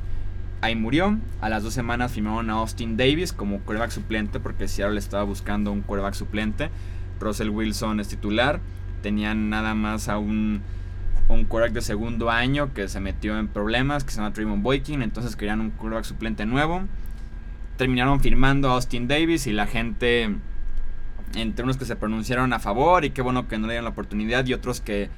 ahí 0.61 0.75
murió. 0.75 1.17
A 1.41 1.49
las 1.49 1.63
dos 1.63 1.73
semanas 1.73 2.11
firmaron 2.11 2.49
a 2.49 2.53
Austin 2.53 2.97
Davis 2.97 3.33
como 3.33 3.59
quarterback 3.59 3.91
suplente, 3.91 4.39
porque 4.39 4.67
Seattle 4.67 4.99
estaba 4.99 5.23
buscando 5.23 5.71
un 5.71 5.81
quarterback 5.81 6.13
suplente. 6.13 6.69
Russell 7.19 7.49
Wilson 7.49 7.99
es 7.99 8.07
titular, 8.07 8.61
tenían 9.01 9.49
nada 9.49 9.75
más 9.75 10.09
a 10.09 10.17
un 10.17 10.61
un 11.31 11.45
quarterback 11.45 11.73
de 11.73 11.81
segundo 11.81 12.29
año 12.29 12.73
que 12.73 12.87
se 12.87 12.99
metió 12.99 13.37
en 13.37 13.47
problemas, 13.47 14.03
que 14.03 14.11
se 14.11 14.17
llama 14.17 14.33
Trayvon 14.33 14.63
Boykin, 14.63 15.01
entonces 15.01 15.35
querían 15.35 15.61
un 15.61 15.71
quarterback 15.71 16.05
suplente 16.05 16.45
nuevo. 16.45 16.83
Terminaron 17.77 18.19
firmando 18.19 18.69
a 18.69 18.73
Austin 18.73 19.07
Davis 19.07 19.47
y 19.47 19.53
la 19.53 19.65
gente, 19.65 20.35
entre 21.35 21.63
unos 21.63 21.77
que 21.77 21.85
se 21.85 21.95
pronunciaron 21.95 22.53
a 22.53 22.59
favor 22.59 23.05
y 23.05 23.11
qué 23.11 23.21
bueno 23.21 23.47
que 23.47 23.57
no 23.57 23.67
le 23.67 23.73
dieron 23.73 23.85
la 23.85 23.91
oportunidad 23.91 24.45
y 24.45 24.53
otros 24.53 24.81
que 24.81 25.09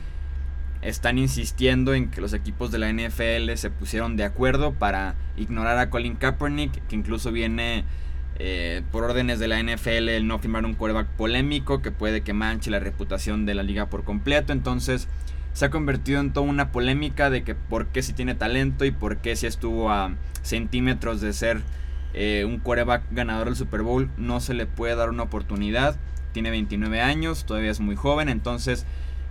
están 0.83 1.17
insistiendo 1.17 1.93
en 1.93 2.09
que 2.11 2.21
los 2.21 2.33
equipos 2.33 2.71
de 2.71 2.79
la 2.79 2.91
NFL 2.91 3.53
se 3.55 3.69
pusieron 3.69 4.15
de 4.17 4.25
acuerdo 4.25 4.73
para 4.73 5.15
ignorar 5.37 5.77
a 5.77 5.89
Colin 5.89 6.15
Kaepernick, 6.15 6.85
que 6.87 6.95
incluso 6.95 7.31
viene 7.31 7.85
eh, 8.39 8.81
por 8.91 9.03
órdenes 9.03 9.39
de 9.39 9.47
la 9.47 9.61
NFL 9.61 10.09
el 10.09 10.27
no 10.27 10.39
firmar 10.39 10.65
un 10.65 10.73
quarterback 10.73 11.07
polémico 11.09 11.81
que 11.81 11.91
puede 11.91 12.21
que 12.21 12.33
manche 12.33 12.71
la 12.71 12.79
reputación 12.79 13.45
de 13.45 13.53
la 13.53 13.63
liga 13.63 13.87
por 13.87 14.03
completo. 14.03 14.53
Entonces, 14.53 15.07
se 15.53 15.65
ha 15.65 15.69
convertido 15.69 16.19
en 16.19 16.33
toda 16.33 16.47
una 16.47 16.71
polémica 16.71 17.29
de 17.29 17.43
que 17.43 17.55
por 17.55 17.87
qué 17.87 18.01
si 18.01 18.13
tiene 18.13 18.35
talento 18.35 18.85
y 18.85 18.91
por 18.91 19.17
qué 19.17 19.35
si 19.35 19.45
estuvo 19.45 19.91
a 19.91 20.13
centímetros 20.41 21.21
de 21.21 21.31
ser 21.31 21.61
eh, 22.13 22.43
un 22.45 22.59
quarterback 22.59 23.03
ganador 23.11 23.45
del 23.45 23.55
Super 23.55 23.81
Bowl 23.81 24.09
no 24.17 24.39
se 24.39 24.53
le 24.53 24.65
puede 24.65 24.95
dar 24.95 25.09
una 25.09 25.23
oportunidad. 25.23 25.95
Tiene 26.31 26.49
29 26.49 27.01
años, 27.01 27.45
todavía 27.45 27.69
es 27.69 27.79
muy 27.79 27.95
joven, 27.95 28.29
entonces 28.29 28.87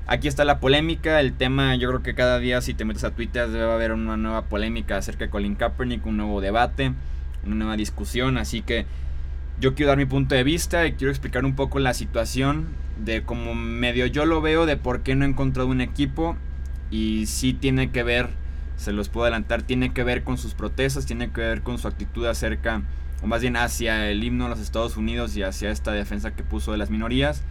aquí 0.07 0.29
está 0.29 0.45
la 0.45 0.61
polémica. 0.61 1.21
El 1.21 1.33
tema, 1.33 1.75
yo 1.77 1.89
creo 1.89 2.03
que 2.03 2.15
cada 2.15 2.39
día 2.39 2.61
si 2.61 2.75
te 2.75 2.85
metes 2.85 3.05
a 3.05 3.13
Twitter 3.13 3.49
debe 3.49 3.73
haber 3.73 3.93
una 3.93 4.17
nueva 4.17 4.47
polémica 4.47 4.97
acerca 4.97 5.25
de 5.25 5.31
Colin 5.31 5.55
Kaepernick, 5.55 6.07
un 6.07 6.17
nuevo 6.17 6.41
debate, 6.41 6.93
una 7.45 7.55
nueva 7.55 7.77
discusión, 7.77 8.39
así 8.39 8.63
que 8.63 8.87
yo 9.61 9.75
quiero 9.75 9.91
dar 9.91 9.99
mi 9.99 10.07
punto 10.07 10.35
de 10.35 10.45
vista 10.45 10.87
y 10.87 10.93
quiero 10.93 11.11
explicar 11.11 11.45
un 11.45 11.55
poco 11.55 11.79
la 11.79 11.95
situación 11.95 12.69
de 12.99 13.23
cómo 13.23 13.55
medio 13.55 14.07
yo 14.07 14.27
lo 14.27 14.41
veo 14.41 14.67
de 14.67 14.77
por 14.77 15.03
qué 15.03 15.15
no 15.15 15.25
he 15.25 15.29
encontrado 15.29 15.69
un 15.69 15.81
equipo 15.81 16.37
y 16.91 17.27
sí 17.27 17.55
tiene 17.55 17.91
que 17.91 18.03
ver, 18.03 18.31
se 18.77 18.93
los 18.93 19.09
puedo 19.09 19.25
adelantar, 19.25 19.63
tiene 19.63 19.93
que 19.93 20.05
ver 20.05 20.25
con 20.25 20.37
sus 20.37 20.55
protestas, 20.55 21.07
tiene 21.07 21.31
que 21.31 21.41
ver 21.41 21.63
con 21.63 21.79
su 21.79 21.89
actitud 21.89 22.27
acerca, 22.27 22.83
o 23.23 23.27
más 23.27 23.41
bien 23.41 23.57
hacia 23.57 24.11
el 24.11 24.23
himno 24.23 24.45
de 24.45 24.51
los 24.51 24.61
Estados 24.61 24.97
Unidos 24.97 25.37
y 25.37 25.43
hacia 25.43 25.71
esta 25.71 25.93
defensa 25.93 26.33
que 26.33 26.43
puso 26.43 26.73
de 26.73 26.79
las 26.79 26.91
minorías. 26.91 27.43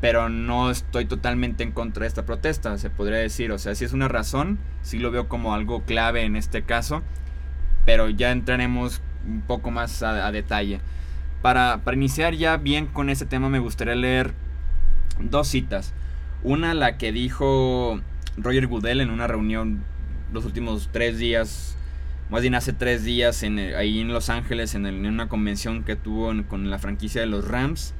Pero 0.00 0.28
no 0.28 0.70
estoy 0.70 1.06
totalmente 1.06 1.64
en 1.64 1.72
contra 1.72 2.02
de 2.02 2.08
esta 2.08 2.24
protesta, 2.24 2.78
se 2.78 2.90
podría 2.90 3.18
decir. 3.18 3.50
O 3.52 3.58
sea, 3.58 3.74
si 3.74 3.84
es 3.84 3.92
una 3.92 4.08
razón, 4.08 4.58
sí 4.82 4.98
lo 4.98 5.10
veo 5.10 5.28
como 5.28 5.54
algo 5.54 5.82
clave 5.82 6.22
en 6.22 6.36
este 6.36 6.62
caso, 6.62 7.02
pero 7.84 8.08
ya 8.08 8.30
entraremos 8.30 9.00
un 9.26 9.42
poco 9.42 9.70
más 9.70 10.02
a, 10.02 10.30
detalle. 10.30 10.80
Para, 11.42 11.80
para, 11.84 11.96
iniciar 11.96 12.34
ya 12.34 12.56
bien 12.56 12.86
con 12.86 13.10
este 13.10 13.26
tema 13.26 13.48
me 13.48 13.58
gustaría 13.58 13.94
leer 13.94 14.34
dos 15.20 15.48
citas. 15.48 15.94
Una, 16.42 16.74
la 16.74 16.96
que 16.96 17.10
dijo 17.10 18.00
Roger 18.36 18.68
Goodell 18.68 19.00
en 19.00 19.10
una 19.10 19.26
reunión 19.26 19.82
los 20.32 20.44
últimos 20.44 20.90
tres 20.92 21.18
días, 21.18 21.76
más 22.30 22.42
bien 22.42 22.54
hace 22.54 22.72
tres 22.72 23.02
días, 23.02 23.42
en, 23.42 23.58
ahí 23.58 24.00
en 24.00 24.08
Los 24.08 24.28
Ángeles, 24.28 24.74
en, 24.74 24.86
en 24.86 25.06
una 25.06 25.28
convención 25.28 25.82
que 25.82 25.96
tuvo 25.96 26.32
con 26.46 26.70
la 26.70 26.78
franquicia 26.78 27.20
de 27.20 27.26
los 27.26 27.48
Rams. 27.48 27.94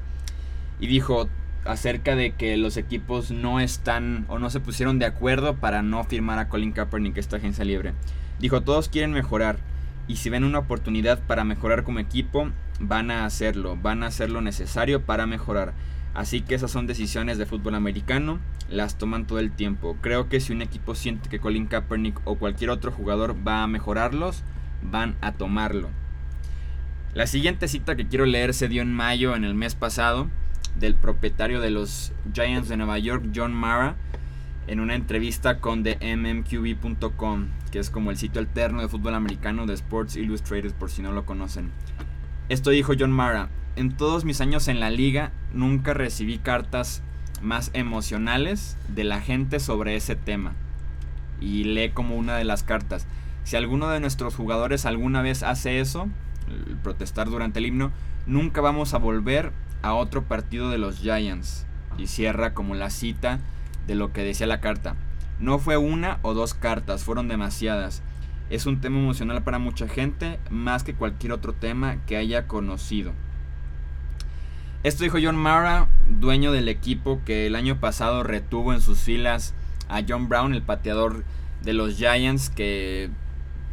Y 0.79 0.87
dijo, 0.87 1.27
acerca 1.69 2.15
de 2.15 2.31
que 2.31 2.57
los 2.57 2.77
equipos 2.77 3.29
no 3.29 3.59
están 3.59 4.25
o 4.27 4.39
no 4.39 4.49
se 4.49 4.59
pusieron 4.59 4.97
de 4.97 5.05
acuerdo 5.05 5.57
para 5.57 5.83
no 5.83 6.03
firmar 6.03 6.39
a 6.39 6.49
Colin 6.49 6.71
Kaepernick 6.71 7.17
esta 7.17 7.37
agencia 7.37 7.63
libre. 7.63 7.93
Dijo, 8.39 8.61
todos 8.61 8.89
quieren 8.89 9.11
mejorar 9.11 9.59
y 10.07 10.15
si 10.15 10.31
ven 10.31 10.43
una 10.43 10.57
oportunidad 10.57 11.19
para 11.19 11.43
mejorar 11.43 11.83
como 11.83 11.99
equipo, 11.99 12.49
van 12.79 13.11
a 13.11 13.23
hacerlo, 13.23 13.77
van 13.79 14.01
a 14.01 14.07
hacer 14.07 14.31
lo 14.31 14.41
necesario 14.41 15.05
para 15.05 15.27
mejorar. 15.27 15.73
Así 16.15 16.41
que 16.41 16.55
esas 16.55 16.71
son 16.71 16.87
decisiones 16.87 17.37
de 17.37 17.45
fútbol 17.45 17.75
americano, 17.75 18.39
las 18.67 18.97
toman 18.97 19.27
todo 19.27 19.37
el 19.37 19.51
tiempo. 19.51 19.95
Creo 20.01 20.27
que 20.27 20.39
si 20.39 20.51
un 20.51 20.63
equipo 20.63 20.95
siente 20.95 21.29
que 21.29 21.39
Colin 21.39 21.67
Kaepernick 21.67 22.19
o 22.25 22.39
cualquier 22.39 22.71
otro 22.71 22.91
jugador 22.91 23.35
va 23.47 23.61
a 23.61 23.67
mejorarlos, 23.67 24.41
van 24.81 25.17
a 25.21 25.33
tomarlo. 25.33 25.89
La 27.13 27.27
siguiente 27.27 27.67
cita 27.67 27.95
que 27.95 28.07
quiero 28.07 28.25
leer 28.25 28.55
se 28.55 28.69
dio 28.69 28.81
en 28.81 28.91
mayo 28.91 29.35
en 29.35 29.43
el 29.43 29.53
mes 29.53 29.75
pasado 29.75 30.29
del 30.75 30.95
propietario 30.95 31.61
de 31.61 31.69
los 31.69 32.11
Giants 32.33 32.69
de 32.69 32.77
Nueva 32.77 32.99
York, 32.99 33.25
John 33.35 33.53
Mara, 33.53 33.95
en 34.67 34.79
una 34.79 34.95
entrevista 34.95 35.59
con 35.59 35.83
TheMMQB.com, 35.83 37.47
que 37.71 37.79
es 37.79 37.89
como 37.89 38.11
el 38.11 38.17
sitio 38.17 38.39
alterno 38.39 38.81
de 38.81 38.87
fútbol 38.87 39.15
americano 39.15 39.65
de 39.65 39.73
Sports 39.73 40.15
Illustrated, 40.15 40.73
por 40.73 40.91
si 40.91 41.01
no 41.01 41.11
lo 41.11 41.25
conocen. 41.25 41.71
Esto 42.49 42.69
dijo 42.69 42.93
John 42.97 43.11
Mara, 43.11 43.49
en 43.75 43.95
todos 43.95 44.25
mis 44.25 44.41
años 44.41 44.67
en 44.67 44.79
la 44.79 44.89
liga 44.89 45.31
nunca 45.53 45.93
recibí 45.93 46.37
cartas 46.37 47.01
más 47.41 47.71
emocionales 47.73 48.77
de 48.87 49.03
la 49.03 49.21
gente 49.21 49.59
sobre 49.59 49.95
ese 49.95 50.15
tema. 50.15 50.53
Y 51.39 51.63
lee 51.63 51.91
como 51.91 52.15
una 52.15 52.35
de 52.35 52.43
las 52.43 52.63
cartas. 52.63 53.07
Si 53.43 53.55
alguno 53.55 53.89
de 53.89 53.99
nuestros 53.99 54.35
jugadores 54.35 54.85
alguna 54.85 55.21
vez 55.21 55.43
hace 55.43 55.79
eso, 55.79 56.09
protestar 56.83 57.29
durante 57.29 57.59
el 57.59 57.67
himno, 57.67 57.91
nunca 58.25 58.61
vamos 58.61 58.93
a 58.93 58.97
volver 58.97 59.51
a 59.81 59.93
otro 59.93 60.23
partido 60.23 60.69
de 60.69 60.77
los 60.77 60.99
Giants. 60.99 61.65
Y 61.97 62.07
cierra 62.07 62.53
como 62.53 62.75
la 62.75 62.89
cita 62.89 63.39
de 63.87 63.95
lo 63.95 64.13
que 64.13 64.23
decía 64.23 64.47
la 64.47 64.61
carta. 64.61 64.95
No 65.39 65.59
fue 65.59 65.77
una 65.77 66.19
o 66.21 66.33
dos 66.33 66.53
cartas, 66.53 67.03
fueron 67.03 67.27
demasiadas. 67.27 68.01
Es 68.49 68.65
un 68.65 68.81
tema 68.81 68.99
emocional 68.99 69.43
para 69.43 69.59
mucha 69.59 69.87
gente, 69.87 70.39
más 70.49 70.83
que 70.83 70.93
cualquier 70.93 71.33
otro 71.33 71.53
tema 71.53 71.97
que 72.05 72.17
haya 72.17 72.47
conocido. 72.47 73.13
Esto 74.81 75.03
dijo 75.03 75.17
John 75.21 75.35
Mara, 75.35 75.87
dueño 76.07 76.51
del 76.51 76.69
equipo 76.69 77.21
que 77.25 77.47
el 77.47 77.55
año 77.55 77.79
pasado 77.79 78.23
retuvo 78.23 78.73
en 78.73 78.79
sus 78.79 78.99
filas 78.99 79.53
a 79.89 80.01
John 80.07 80.29
Brown, 80.29 80.53
el 80.53 80.61
pateador 80.61 81.25
de 81.61 81.73
los 81.73 81.97
Giants, 81.97 82.49
que 82.49 83.09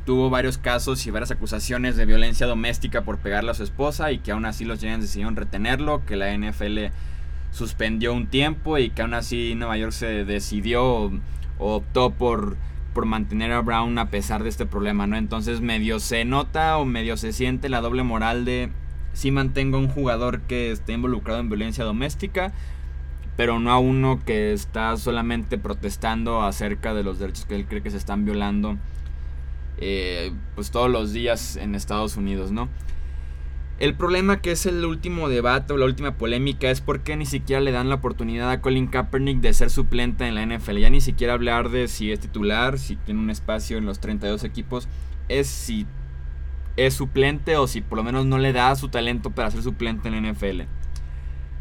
tuvo 0.06 0.30
varios 0.30 0.56
casos 0.56 1.04
y 1.04 1.10
varias 1.10 1.32
acusaciones 1.32 1.96
de 1.96 2.06
violencia 2.06 2.46
doméstica 2.46 3.02
por 3.02 3.18
pegarle 3.18 3.50
a 3.50 3.54
su 3.54 3.64
esposa 3.64 4.12
y 4.12 4.18
que 4.18 4.30
aún 4.30 4.46
así 4.46 4.64
los 4.64 4.78
Giants 4.78 5.04
decidieron 5.04 5.34
retenerlo, 5.34 6.06
que 6.06 6.14
la 6.14 6.32
NFL 6.32 6.86
suspendió 7.50 8.14
un 8.14 8.28
tiempo 8.28 8.78
y 8.78 8.90
que 8.90 9.02
aún 9.02 9.14
así 9.14 9.54
Nueva 9.56 9.76
York 9.76 9.92
se 9.92 10.24
decidió 10.24 10.84
o, 10.84 11.10
optó 11.58 12.10
por, 12.10 12.56
por 12.94 13.04
mantener 13.04 13.50
a 13.50 13.60
Brown 13.62 13.98
a 13.98 14.08
pesar 14.10 14.44
de 14.44 14.48
este 14.48 14.64
problema, 14.64 15.08
¿no? 15.08 15.16
Entonces 15.16 15.60
medio 15.60 15.98
se 15.98 16.24
nota 16.24 16.78
o 16.78 16.84
medio 16.84 17.16
se 17.16 17.32
siente 17.32 17.68
la 17.68 17.80
doble 17.80 18.04
moral 18.04 18.44
de 18.44 18.70
si 19.12 19.32
mantengo 19.32 19.76
a 19.76 19.80
un 19.80 19.88
jugador 19.88 20.42
que 20.42 20.70
esté 20.70 20.92
involucrado 20.92 21.40
en 21.40 21.48
violencia 21.48 21.82
doméstica, 21.82 22.52
pero 23.36 23.58
no 23.58 23.72
a 23.72 23.78
uno 23.78 24.20
que 24.24 24.52
está 24.52 24.96
solamente 24.98 25.58
protestando 25.58 26.42
acerca 26.42 26.94
de 26.94 27.02
los 27.02 27.18
derechos 27.18 27.44
que 27.44 27.56
él 27.56 27.66
cree 27.66 27.82
que 27.82 27.90
se 27.90 27.96
están 27.96 28.24
violando 28.24 28.78
eh, 29.78 30.32
pues 30.54 30.70
todos 30.70 30.90
los 30.90 31.12
días 31.12 31.56
en 31.56 31.74
Estados 31.74 32.16
Unidos, 32.16 32.50
¿no? 32.50 32.68
El 33.78 33.94
problema 33.94 34.40
que 34.40 34.52
es 34.52 34.64
el 34.64 34.82
último 34.86 35.28
debate 35.28 35.74
o 35.74 35.76
la 35.76 35.84
última 35.84 36.16
polémica 36.16 36.70
es 36.70 36.80
por 36.80 37.00
qué 37.00 37.14
ni 37.14 37.26
siquiera 37.26 37.60
le 37.60 37.72
dan 37.72 37.90
la 37.90 37.96
oportunidad 37.96 38.50
a 38.50 38.62
Colin 38.62 38.86
Kaepernick 38.86 39.40
de 39.40 39.52
ser 39.52 39.68
suplente 39.68 40.26
en 40.26 40.34
la 40.34 40.46
NFL. 40.46 40.78
Ya 40.78 40.88
ni 40.88 41.02
siquiera 41.02 41.34
hablar 41.34 41.68
de 41.68 41.86
si 41.86 42.10
es 42.10 42.20
titular, 42.20 42.78
si 42.78 42.96
tiene 42.96 43.20
un 43.20 43.28
espacio 43.28 43.76
en 43.76 43.84
los 43.84 44.00
32 44.00 44.44
equipos, 44.44 44.88
es 45.28 45.46
si 45.46 45.86
es 46.76 46.94
suplente 46.94 47.58
o 47.58 47.66
si 47.66 47.82
por 47.82 47.98
lo 47.98 48.04
menos 48.04 48.24
no 48.24 48.38
le 48.38 48.54
da 48.54 48.74
su 48.76 48.88
talento 48.88 49.32
para 49.32 49.50
ser 49.50 49.62
suplente 49.62 50.08
en 50.08 50.22
la 50.22 50.32
NFL. 50.32 50.62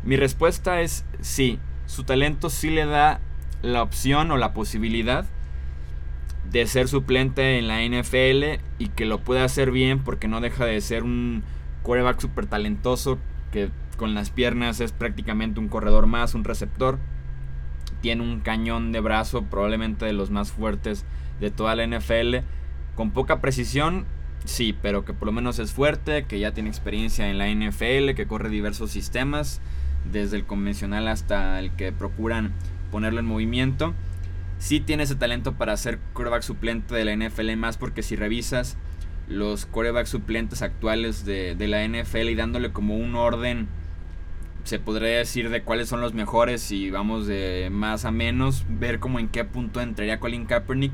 Mi 0.05 0.15
respuesta 0.15 0.79
es 0.79 1.03
sí, 1.19 1.59
su 1.85 2.05
talento 2.05 2.49
sí 2.49 2.69
le 2.69 2.85
da 2.85 3.19
la 3.61 3.81
opción 3.81 4.31
o 4.31 4.37
la 4.37 4.53
posibilidad 4.53 5.25
de 6.51 6.67
ser 6.67 6.87
suplente 6.87 7.57
en 7.57 7.67
la 7.67 7.81
NFL 7.81 8.61
y 8.77 8.87
que 8.89 9.05
lo 9.05 9.19
puede 9.19 9.41
hacer 9.41 9.71
bien 9.71 9.99
porque 9.99 10.27
no 10.27 10.41
deja 10.41 10.65
de 10.65 10.79
ser 10.81 11.03
un 11.03 11.43
quarterback 11.83 12.19
súper 12.19 12.45
talentoso 12.45 13.19
que 13.51 13.69
con 13.97 14.13
las 14.13 14.29
piernas 14.29 14.79
es 14.79 14.91
prácticamente 14.91 15.59
un 15.59 15.69
corredor 15.69 16.07
más, 16.07 16.35
un 16.35 16.43
receptor. 16.43 16.99
Tiene 18.01 18.21
un 18.21 18.41
cañón 18.41 18.91
de 18.91 18.99
brazo, 18.99 19.43
probablemente 19.43 20.05
de 20.05 20.13
los 20.13 20.29
más 20.29 20.51
fuertes 20.51 21.05
de 21.39 21.51
toda 21.51 21.75
la 21.75 21.87
NFL. 21.87 22.37
Con 22.95 23.11
poca 23.11 23.41
precisión, 23.41 24.05
sí, 24.43 24.75
pero 24.79 25.05
que 25.05 25.13
por 25.13 25.27
lo 25.27 25.31
menos 25.31 25.59
es 25.59 25.71
fuerte, 25.71 26.25
que 26.25 26.39
ya 26.39 26.53
tiene 26.53 26.69
experiencia 26.69 27.29
en 27.29 27.37
la 27.37 27.49
NFL, 27.49 28.13
que 28.15 28.27
corre 28.27 28.49
diversos 28.49 28.91
sistemas, 28.91 29.61
desde 30.11 30.37
el 30.37 30.45
convencional 30.45 31.07
hasta 31.07 31.59
el 31.59 31.71
que 31.71 31.91
procuran 31.91 32.53
ponerlo 32.91 33.19
en 33.19 33.25
movimiento 33.25 33.93
sí 34.57 34.79
tiene 34.79 35.03
ese 35.03 35.15
talento 35.15 35.53
para 35.53 35.77
ser 35.77 35.99
coreback 36.13 36.41
suplente 36.41 36.95
de 36.95 37.05
la 37.05 37.15
NFL, 37.15 37.55
más 37.55 37.77
porque 37.77 38.03
si 38.03 38.15
revisas 38.15 38.77
los 39.27 39.65
coreback 39.65 40.05
suplentes 40.05 40.61
actuales 40.61 41.25
de, 41.25 41.55
de, 41.55 41.67
la 41.67 41.87
NFL 41.87 42.29
y 42.29 42.35
dándole 42.35 42.71
como 42.71 42.95
un 42.95 43.15
orden, 43.15 43.67
se 44.63 44.79
podría 44.79 45.17
decir 45.17 45.49
de 45.49 45.63
cuáles 45.63 45.89
son 45.89 46.01
los 46.01 46.13
mejores 46.13 46.71
y 46.71 46.89
vamos 46.89 47.27
de 47.27 47.69
más 47.71 48.05
a 48.05 48.11
menos, 48.11 48.65
ver 48.67 48.99
como 48.99 49.19
en 49.19 49.27
qué 49.27 49.43
punto 49.45 49.81
entraría 49.81 50.19
Colin 50.19 50.45
Kaepernick. 50.45 50.93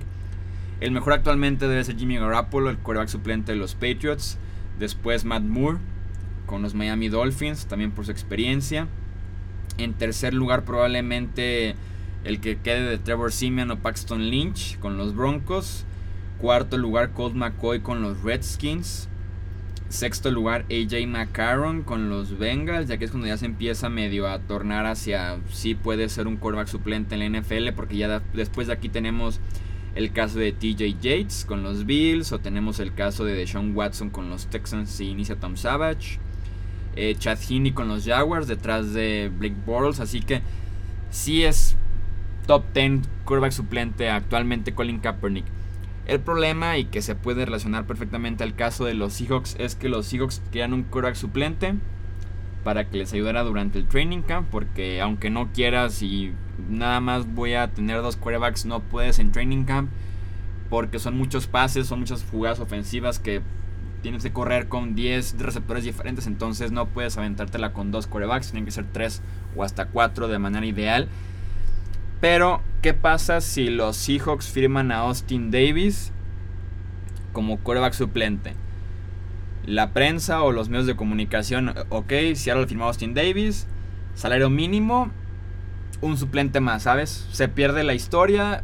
El 0.81 0.91
mejor 0.91 1.13
actualmente 1.13 1.67
debe 1.67 1.83
ser 1.83 1.97
Jimmy 1.97 2.17
Garoppolo, 2.17 2.69
el 2.69 2.79
coreback 2.79 3.07
suplente 3.07 3.51
de 3.51 3.57
los 3.57 3.75
Patriots. 3.75 4.37
Después 4.79 5.25
Matt 5.25 5.43
Moore 5.43 5.77
con 6.47 6.63
los 6.63 6.73
Miami 6.73 7.07
Dolphins, 7.07 7.67
también 7.67 7.91
por 7.91 8.05
su 8.05 8.11
experiencia. 8.11 8.87
En 9.77 9.93
tercer 9.93 10.33
lugar 10.33 10.65
probablemente 10.65 11.75
el 12.23 12.39
que 12.39 12.57
quede 12.57 12.89
de 12.89 12.97
Trevor 12.97 13.31
Simeon 13.31 13.71
o 13.71 13.79
Paxton 13.79 14.29
Lynch 14.29 14.77
con 14.79 14.97
los 14.97 15.15
Broncos. 15.15 15.85
Cuarto 16.39 16.77
lugar, 16.77 17.11
Colt 17.11 17.35
McCoy 17.35 17.81
con 17.81 18.01
los 18.01 18.21
Redskins. 18.23 19.07
Sexto 19.89 20.31
lugar, 20.31 20.65
AJ 20.69 21.05
McCarron 21.05 21.83
con 21.83 22.09
los 22.09 22.37
Bengals, 22.37 22.87
ya 22.87 22.97
que 22.97 23.03
es 23.03 23.11
cuando 23.11 23.27
ya 23.27 23.35
se 23.35 23.45
empieza 23.45 23.89
medio 23.89 24.29
a 24.29 24.39
tornar 24.39 24.85
hacia 24.85 25.37
si 25.51 25.75
puede 25.75 26.07
ser 26.07 26.27
un 26.27 26.37
quarterback 26.37 26.69
suplente 26.69 27.15
en 27.15 27.33
la 27.33 27.39
NFL, 27.39 27.73
porque 27.75 27.97
ya 27.97 28.21
después 28.33 28.67
de 28.67 28.73
aquí 28.73 28.87
tenemos 28.87 29.41
el 29.93 30.13
caso 30.13 30.39
de 30.39 30.53
TJ 30.53 31.01
Yates 31.01 31.43
con 31.45 31.61
los 31.61 31.85
Bills, 31.85 32.31
o 32.31 32.39
tenemos 32.39 32.79
el 32.79 32.93
caso 32.93 33.25
de 33.25 33.33
Deshaun 33.33 33.75
Watson 33.75 34.09
con 34.09 34.29
los 34.29 34.47
Texans 34.47 34.97
y 35.01 35.09
inicia 35.09 35.35
Tom 35.35 35.57
Savage. 35.57 36.19
Eh, 36.95 37.15
Chad 37.19 37.39
Heaney 37.39 37.73
con 37.73 37.89
los 37.89 38.05
Jaguars 38.05 38.47
detrás 38.47 38.93
de 38.93 39.29
Blake 39.37 39.55
Bortles, 39.65 39.99
así 39.99 40.21
que 40.21 40.41
sí 41.09 41.43
es 41.43 41.75
top 42.51 42.65
10 42.73 43.07
quarterback 43.23 43.53
suplente 43.53 44.09
actualmente 44.09 44.73
Colin 44.73 44.99
Kaepernick. 44.99 45.45
El 46.05 46.19
problema 46.19 46.77
y 46.77 46.83
que 46.83 47.01
se 47.01 47.15
puede 47.15 47.45
relacionar 47.45 47.85
perfectamente 47.85 48.43
al 48.43 48.55
caso 48.55 48.83
de 48.83 48.93
los 48.93 49.13
Seahawks 49.13 49.55
es 49.57 49.75
que 49.75 49.87
los 49.87 50.07
Seahawks 50.07 50.41
querían 50.51 50.73
un 50.73 50.83
quarterback 50.83 51.15
suplente 51.15 51.75
para 52.65 52.89
que 52.89 52.97
les 52.97 53.13
ayudara 53.13 53.43
durante 53.43 53.79
el 53.79 53.87
training 53.87 54.21
camp 54.23 54.49
porque 54.51 54.99
aunque 54.99 55.29
no 55.29 55.53
quieras 55.53 56.03
y 56.03 56.33
nada 56.69 56.99
más 56.99 57.25
voy 57.33 57.53
a 57.53 57.69
tener 57.69 58.01
dos 58.01 58.17
quarterbacks 58.17 58.65
no 58.65 58.81
puedes 58.81 59.19
en 59.19 59.31
training 59.31 59.63
camp 59.63 59.89
porque 60.69 60.99
son 60.99 61.17
muchos 61.17 61.47
pases, 61.47 61.87
son 61.87 61.99
muchas 61.99 62.21
jugadas 62.29 62.59
ofensivas 62.59 63.19
que 63.19 63.41
tienes 64.01 64.23
que 64.23 64.33
correr 64.33 64.67
con 64.67 64.93
10 64.93 65.37
receptores 65.39 65.85
diferentes, 65.85 66.27
entonces 66.27 66.73
no 66.73 66.87
puedes 66.87 67.17
aventártela 67.17 67.71
con 67.71 67.91
dos 67.91 68.07
quarterbacks, 68.07 68.51
tienen 68.51 68.65
que 68.65 68.71
ser 68.71 68.87
3 68.91 69.21
o 69.55 69.63
hasta 69.63 69.85
4 69.85 70.27
de 70.27 70.37
manera 70.37 70.65
ideal. 70.65 71.07
Pero, 72.21 72.61
¿qué 72.83 72.93
pasa 72.93 73.41
si 73.41 73.69
los 73.69 73.97
Seahawks 73.97 74.47
firman 74.47 74.91
a 74.91 74.99
Austin 74.99 75.49
Davis 75.49 76.13
como 77.33 77.57
quarterback 77.57 77.93
suplente? 77.93 78.53
La 79.65 79.91
prensa 79.91 80.43
o 80.43 80.51
los 80.51 80.69
medios 80.69 80.85
de 80.85 80.95
comunicación, 80.95 81.73
ok, 81.89 82.13
lo 82.55 82.67
firmó 82.67 82.85
Austin 82.85 83.15
Davis, 83.15 83.67
salario 84.13 84.51
mínimo, 84.51 85.11
un 86.01 86.15
suplente 86.15 86.59
más, 86.59 86.83
¿sabes? 86.83 87.27
Se 87.31 87.47
pierde 87.47 87.83
la 87.83 87.95
historia, 87.95 88.63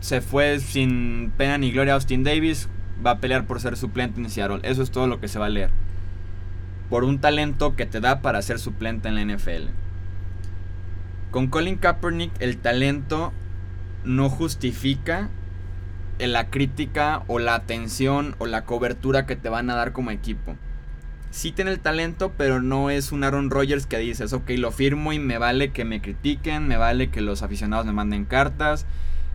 se 0.00 0.22
fue 0.22 0.58
sin 0.58 1.32
pena 1.36 1.58
ni 1.58 1.72
gloria 1.72 1.94
Austin 1.94 2.24
Davis, 2.24 2.68
va 3.04 3.12
a 3.12 3.18
pelear 3.18 3.46
por 3.46 3.60
ser 3.60 3.76
suplente 3.76 4.20
en 4.20 4.30
Seattle. 4.30 4.60
Eso 4.62 4.82
es 4.82 4.90
todo 4.90 5.06
lo 5.06 5.20
que 5.20 5.28
se 5.28 5.38
va 5.38 5.46
a 5.46 5.50
leer. 5.50 5.70
Por 6.88 7.04
un 7.04 7.20
talento 7.20 7.76
que 7.76 7.86
te 7.86 8.00
da 8.00 8.22
para 8.22 8.40
ser 8.40 8.58
suplente 8.58 9.08
en 9.08 9.14
la 9.14 9.36
NFL. 9.36 9.68
Con 11.30 11.46
Colin 11.46 11.76
Kaepernick 11.76 12.32
el 12.40 12.58
talento 12.58 13.32
no 14.04 14.28
justifica 14.28 15.28
la 16.18 16.50
crítica 16.50 17.22
o 17.28 17.38
la 17.38 17.54
atención 17.54 18.34
o 18.38 18.46
la 18.46 18.64
cobertura 18.64 19.26
que 19.26 19.36
te 19.36 19.48
van 19.48 19.70
a 19.70 19.76
dar 19.76 19.92
como 19.92 20.10
equipo. 20.10 20.56
Sí 21.30 21.52
tiene 21.52 21.70
el 21.70 21.78
talento, 21.78 22.32
pero 22.36 22.60
no 22.60 22.90
es 22.90 23.12
un 23.12 23.22
Aaron 23.22 23.50
Rodgers 23.50 23.86
que 23.86 23.98
dices, 23.98 24.32
ok, 24.32 24.50
lo 24.56 24.72
firmo 24.72 25.12
y 25.12 25.20
me 25.20 25.38
vale 25.38 25.70
que 25.70 25.84
me 25.84 26.02
critiquen, 26.02 26.66
me 26.66 26.76
vale 26.76 27.10
que 27.10 27.20
los 27.20 27.42
aficionados 27.42 27.86
me 27.86 27.92
manden 27.92 28.24
cartas, 28.24 28.84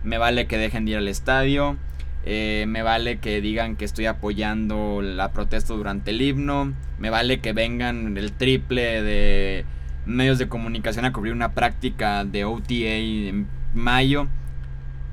me 0.04 0.18
vale 0.18 0.46
que 0.46 0.58
dejen 0.58 0.84
de 0.84 0.92
ir 0.92 0.96
al 0.98 1.08
estadio, 1.08 1.78
eh, 2.26 2.66
me 2.68 2.82
vale 2.82 3.18
que 3.18 3.40
digan 3.40 3.76
que 3.76 3.86
estoy 3.86 4.04
apoyando 4.04 5.00
la 5.00 5.32
protesta 5.32 5.72
durante 5.72 6.10
el 6.10 6.20
himno, 6.20 6.74
me 6.98 7.08
vale 7.08 7.40
que 7.40 7.54
vengan 7.54 8.18
el 8.18 8.32
triple 8.32 9.02
de 9.02 9.64
medios 10.06 10.38
de 10.38 10.48
comunicación 10.48 11.04
a 11.04 11.12
cubrir 11.12 11.32
una 11.32 11.52
práctica 11.52 12.24
de 12.24 12.44
OTA 12.44 12.74
en 12.74 13.48
mayo. 13.74 14.28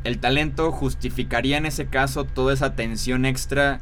El 0.04 0.20
talento 0.20 0.72
justificaría 0.72 1.58
en 1.58 1.66
ese 1.66 1.88
caso 1.88 2.26
toda 2.26 2.54
esa 2.54 2.76
tensión 2.76 3.26
extra 3.26 3.80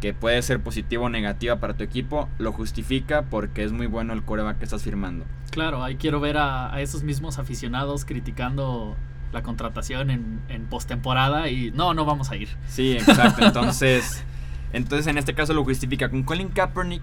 que 0.00 0.12
puede 0.12 0.40
ser 0.42 0.60
positiva 0.60 1.04
o 1.04 1.08
negativa 1.08 1.56
para 1.56 1.74
tu 1.74 1.82
equipo, 1.82 2.28
lo 2.38 2.52
justifica 2.52 3.22
porque 3.22 3.64
es 3.64 3.72
muy 3.72 3.86
bueno 3.86 4.12
el 4.12 4.22
coreback 4.22 4.58
que 4.58 4.64
estás 4.64 4.82
firmando. 4.82 5.24
Claro, 5.50 5.82
ahí 5.82 5.96
quiero 5.96 6.20
ver 6.20 6.36
a, 6.36 6.80
esos 6.80 7.02
mismos 7.02 7.38
aficionados 7.38 8.04
criticando 8.04 8.96
la 9.32 9.42
contratación 9.42 10.10
en, 10.10 10.40
en 10.48 10.66
postemporada 10.66 11.48
y 11.48 11.70
no, 11.70 11.94
no 11.94 12.04
vamos 12.04 12.30
a 12.30 12.36
ir. 12.36 12.48
Sí, 12.68 12.92
exacto. 12.92 13.44
Entonces, 13.44 14.24
entonces 14.72 15.06
en 15.06 15.18
este 15.18 15.34
caso 15.34 15.54
lo 15.54 15.64
justifica. 15.64 16.10
Con 16.10 16.22
Colin 16.22 16.48
Kaepernick, 16.50 17.02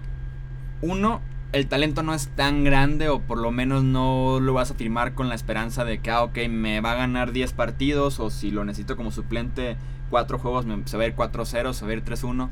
uno, 0.80 1.20
el 1.54 1.68
talento 1.68 2.02
no 2.02 2.14
es 2.14 2.26
tan 2.30 2.64
grande 2.64 3.08
o 3.08 3.20
por 3.20 3.38
lo 3.38 3.52
menos 3.52 3.84
no 3.84 4.40
lo 4.40 4.54
vas 4.54 4.72
a 4.72 4.74
firmar 4.74 5.14
con 5.14 5.28
la 5.28 5.36
esperanza 5.36 5.84
de 5.84 5.98
que, 5.98 6.10
ah, 6.10 6.24
ok, 6.24 6.36
me 6.50 6.80
va 6.80 6.92
a 6.92 6.96
ganar 6.96 7.30
10 7.30 7.52
partidos 7.52 8.18
o 8.18 8.28
si 8.28 8.50
lo 8.50 8.64
necesito 8.64 8.96
como 8.96 9.12
suplente 9.12 9.76
4 10.10 10.40
juegos, 10.40 10.66
se 10.86 10.96
va 10.96 11.04
a 11.04 11.06
ir 11.06 11.14
4-0, 11.14 11.72
se 11.72 11.84
va 11.84 11.90
a 11.92 11.94
ir 11.94 12.04
3-1. 12.04 12.48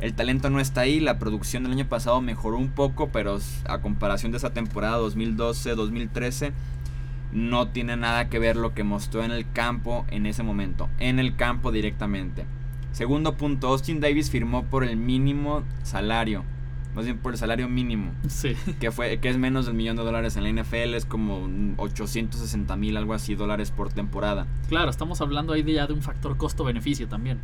El 0.00 0.14
talento 0.14 0.48
no 0.48 0.58
está 0.58 0.80
ahí, 0.80 1.00
la 1.00 1.18
producción 1.18 1.64
del 1.64 1.72
año 1.72 1.86
pasado 1.86 2.22
mejoró 2.22 2.56
un 2.56 2.70
poco, 2.70 3.10
pero 3.10 3.38
a 3.68 3.82
comparación 3.82 4.32
de 4.32 4.38
esa 4.38 4.54
temporada 4.54 4.98
2012-2013 5.00 6.52
no 7.32 7.68
tiene 7.68 7.98
nada 7.98 8.30
que 8.30 8.38
ver 8.38 8.56
lo 8.56 8.72
que 8.72 8.84
mostró 8.84 9.22
en 9.22 9.32
el 9.32 9.52
campo 9.52 10.06
en 10.08 10.24
ese 10.24 10.42
momento, 10.42 10.88
en 10.98 11.18
el 11.18 11.36
campo 11.36 11.72
directamente. 11.72 12.46
Segundo 12.92 13.36
punto, 13.36 13.68
Austin 13.68 14.00
Davis 14.00 14.30
firmó 14.30 14.64
por 14.64 14.82
el 14.82 14.96
mínimo 14.96 15.62
salario 15.82 16.42
más 16.94 17.04
bien 17.04 17.18
por 17.18 17.32
el 17.32 17.38
salario 17.38 17.68
mínimo. 17.68 18.12
Sí. 18.28 18.56
Que, 18.78 18.90
fue, 18.90 19.18
que 19.18 19.28
es 19.28 19.38
menos 19.38 19.66
del 19.66 19.74
millón 19.74 19.96
de 19.96 20.02
dólares 20.02 20.36
en 20.36 20.44
la 20.44 20.62
NFL, 20.62 20.94
es 20.94 21.04
como 21.04 21.48
860 21.76 22.76
mil, 22.76 22.96
algo 22.96 23.14
así, 23.14 23.34
dólares 23.34 23.70
por 23.70 23.92
temporada. 23.92 24.46
Claro, 24.68 24.90
estamos 24.90 25.20
hablando 25.20 25.52
ahí 25.52 25.62
de 25.62 25.74
ya 25.74 25.86
de 25.86 25.92
un 25.92 26.02
factor 26.02 26.36
costo-beneficio 26.36 27.08
también. 27.08 27.40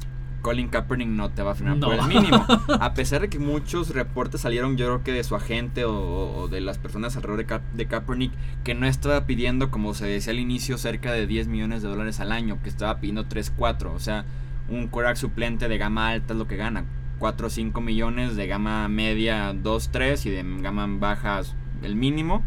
Colin 0.47 0.69
Kaepernick 0.69 1.09
no 1.09 1.31
te 1.31 1.43
va 1.43 1.53
a 1.53 1.55
firmar 1.57 1.81
por 1.81 1.95
el 1.95 2.07
mínimo. 2.07 2.47
A 2.81 2.95
pesar 2.95 3.21
de 3.23 3.29
que 3.29 3.41
muchos 3.41 3.91
reportes 3.91 4.43
salieron, 4.43 4.77
yo 4.77 4.87
creo 4.87 5.03
que 5.03 5.11
de 5.11 5.25
su 5.25 5.35
agente 5.35 5.85
o, 5.85 6.47
de 6.49 6.61
las 6.61 6.79
personas 6.79 7.17
alrededor 7.17 7.45
de, 7.45 7.61
de, 7.75 7.87
Kaepernick, 7.87 8.33
que 8.63 8.75
no 8.75 8.87
estaba 8.87 9.27
pidiendo, 9.27 9.73
como 9.73 9.93
se 9.93 10.07
decía 10.07 10.33
al 10.33 10.39
inicio, 10.39 10.79
cerca 10.79 11.11
de 11.11 11.27
10 11.27 11.49
millones 11.49 11.83
de 11.83 11.89
dólares 11.89 12.21
al 12.21 12.31
año, 12.31 12.61
que 12.63 12.69
estaba 12.69 13.01
pidiendo 13.01 13.27
3, 13.27 13.55
4. 13.57 13.93
O 13.93 13.99
sea, 13.99 14.25
un 14.69 14.87
quarterback 14.87 15.17
suplente 15.17 15.67
de 15.67 15.79
gama 15.79 16.11
alta 16.11 16.35
es 16.35 16.39
lo 16.39 16.47
que 16.47 16.57
gana. 16.57 16.85
4 17.19 17.47
o 17.47 17.51
5 17.51 17.81
millones, 17.81 18.37
de 18.37 18.47
gama 18.47 18.89
media 18.89 19.53
2, 19.53 19.89
3 19.91 20.27
y 20.27 20.31
de 20.31 20.45
gama 20.61 20.87
baja 20.89 21.41
el 21.83 21.97
mínimo. 21.97 22.43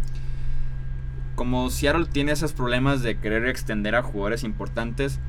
Como 1.35 1.69
Seattle 1.69 2.05
tiene 2.05 2.33
esos 2.33 2.53
problemas 2.53 3.01
de 3.01 3.17
querer 3.17 3.47
extender 3.47 3.95
a 3.95 4.03
jugadores 4.03 4.43
importantes 4.43 5.19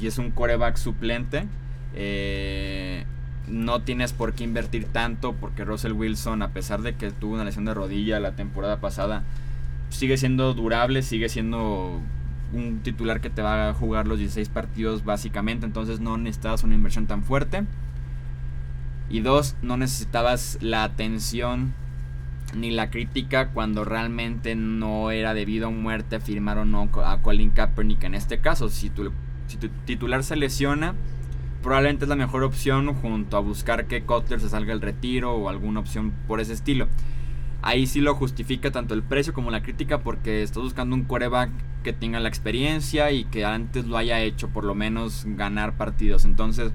y 0.00 0.06
es 0.06 0.18
un 0.18 0.30
coreback 0.30 0.76
suplente, 0.76 1.46
eh, 1.94 3.04
no 3.48 3.82
tienes 3.82 4.12
por 4.12 4.34
qué 4.34 4.44
invertir 4.44 4.86
tanto 4.86 5.32
porque 5.34 5.64
Russell 5.64 5.92
Wilson, 5.92 6.42
a 6.42 6.52
pesar 6.52 6.82
de 6.82 6.94
que 6.94 7.10
tuvo 7.10 7.34
una 7.34 7.44
lesión 7.44 7.64
de 7.64 7.74
rodilla 7.74 8.20
la 8.20 8.32
temporada 8.32 8.80
pasada, 8.80 9.24
sigue 9.90 10.16
siendo 10.16 10.52
durable, 10.54 11.02
sigue 11.02 11.28
siendo 11.28 12.00
un 12.52 12.80
titular 12.80 13.20
que 13.20 13.30
te 13.30 13.42
va 13.42 13.70
a 13.70 13.74
jugar 13.74 14.06
los 14.06 14.18
16 14.18 14.48
partidos 14.48 15.04
básicamente, 15.04 15.66
entonces 15.66 16.00
no 16.00 16.16
necesitas 16.16 16.64
una 16.64 16.74
inversión 16.74 17.06
tan 17.06 17.22
fuerte. 17.22 17.64
Y 19.08 19.20
dos, 19.20 19.56
no 19.62 19.76
necesitabas 19.76 20.58
la 20.60 20.84
atención 20.84 21.74
ni 22.54 22.70
la 22.70 22.90
crítica 22.90 23.48
cuando 23.48 23.84
realmente 23.84 24.54
no 24.54 25.10
era 25.10 25.34
debido 25.34 25.68
a 25.68 25.70
muerte 25.70 26.20
firmar 26.20 26.58
o 26.58 26.64
no 26.64 26.88
a 27.04 27.20
Colin 27.22 27.50
Kaepernick 27.50 28.04
en 28.04 28.14
este 28.14 28.38
caso. 28.38 28.68
Si 28.68 28.90
tu, 28.90 29.12
titular 29.84 30.24
se 30.24 30.36
lesiona, 30.36 30.94
probablemente 31.62 32.04
es 32.04 32.08
la 32.08 32.16
mejor 32.16 32.42
opción 32.42 32.94
junto 32.94 33.36
a 33.36 33.40
buscar 33.40 33.86
que 33.86 34.02
Cutler 34.02 34.40
se 34.40 34.48
salga 34.48 34.72
del 34.72 34.82
retiro 34.82 35.34
o 35.34 35.48
alguna 35.48 35.80
opción 35.80 36.12
por 36.26 36.40
ese 36.40 36.52
estilo. 36.52 36.88
Ahí 37.62 37.86
sí 37.86 38.00
lo 38.00 38.14
justifica 38.14 38.70
tanto 38.70 38.94
el 38.94 39.02
precio 39.02 39.32
como 39.32 39.50
la 39.50 39.62
crítica 39.62 40.00
porque 40.00 40.42
estás 40.42 40.62
buscando 40.62 40.94
un 40.94 41.04
quarterback 41.04 41.50
que 41.82 41.92
tenga 41.92 42.20
la 42.20 42.28
experiencia 42.28 43.10
y 43.12 43.24
que 43.24 43.44
antes 43.44 43.86
lo 43.86 43.96
haya 43.96 44.20
hecho 44.20 44.48
por 44.48 44.64
lo 44.64 44.74
menos 44.74 45.24
ganar 45.26 45.76
partidos. 45.76 46.24
Entonces 46.24 46.72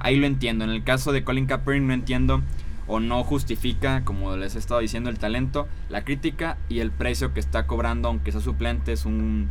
Ahí 0.00 0.16
lo 0.16 0.26
entiendo. 0.26 0.64
En 0.64 0.70
el 0.70 0.82
caso 0.82 1.12
de 1.12 1.22
Colin 1.22 1.46
Kaepernick 1.46 1.86
no 1.86 1.94
entiendo 1.94 2.42
o 2.88 2.98
no 2.98 3.22
justifica, 3.22 4.04
como 4.04 4.36
les 4.36 4.56
he 4.56 4.58
estado 4.58 4.80
diciendo, 4.80 5.10
el 5.10 5.18
talento, 5.18 5.68
la 5.88 6.02
crítica 6.02 6.58
y 6.68 6.80
el 6.80 6.90
precio 6.90 7.32
que 7.32 7.38
está 7.38 7.68
cobrando, 7.68 8.08
aunque 8.08 8.32
sea 8.32 8.40
suplente, 8.40 8.92
es 8.92 9.04
un 9.04 9.48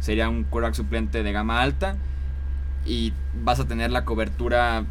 sería 0.00 0.28
un 0.28 0.42
quarterback 0.42 0.74
suplente 0.74 1.22
de 1.22 1.32
gama 1.32 1.62
alta 1.62 1.96
y 2.84 3.12
vas 3.44 3.60
a 3.60 3.68
tener 3.68 3.92
la 3.92 4.04
cobertura 4.04 4.84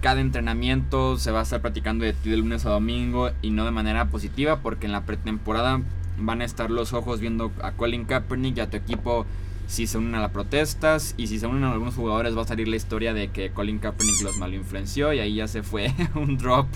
cada 0.00 0.22
entrenamiento 0.22 1.18
se 1.18 1.30
va 1.30 1.40
a 1.40 1.42
estar 1.42 1.60
practicando 1.60 2.06
de 2.06 2.14
ti 2.14 2.30
de 2.30 2.38
lunes 2.38 2.64
a 2.64 2.70
domingo 2.70 3.30
y 3.42 3.50
no 3.50 3.66
de 3.66 3.70
manera 3.70 4.06
positiva 4.06 4.60
porque 4.60 4.86
en 4.86 4.92
la 4.92 5.02
pretemporada 5.02 5.82
van 6.18 6.40
a 6.40 6.44
estar 6.46 6.70
los 6.70 6.94
ojos 6.94 7.20
viendo 7.20 7.52
a 7.62 7.72
Colin 7.72 8.06
Kaepernick 8.06 8.56
y 8.56 8.60
a 8.60 8.70
tu 8.70 8.78
equipo 8.78 9.26
si 9.70 9.86
se 9.86 9.98
unen 9.98 10.16
a 10.16 10.20
las 10.20 10.32
protestas 10.32 11.14
y 11.16 11.28
si 11.28 11.38
se 11.38 11.46
unen 11.46 11.62
a 11.62 11.70
algunos 11.70 11.94
jugadores 11.94 12.36
va 12.36 12.42
a 12.42 12.44
salir 12.44 12.66
la 12.66 12.74
historia 12.74 13.14
de 13.14 13.28
que 13.28 13.50
Colin 13.50 13.78
Kaepernick 13.78 14.20
los 14.22 14.36
malinfluenció 14.36 15.12
y 15.12 15.20
ahí 15.20 15.36
ya 15.36 15.46
se 15.46 15.62
fue 15.62 15.94
un 16.16 16.36
drop 16.36 16.66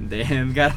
de 0.00 0.22
Edgar. 0.22 0.74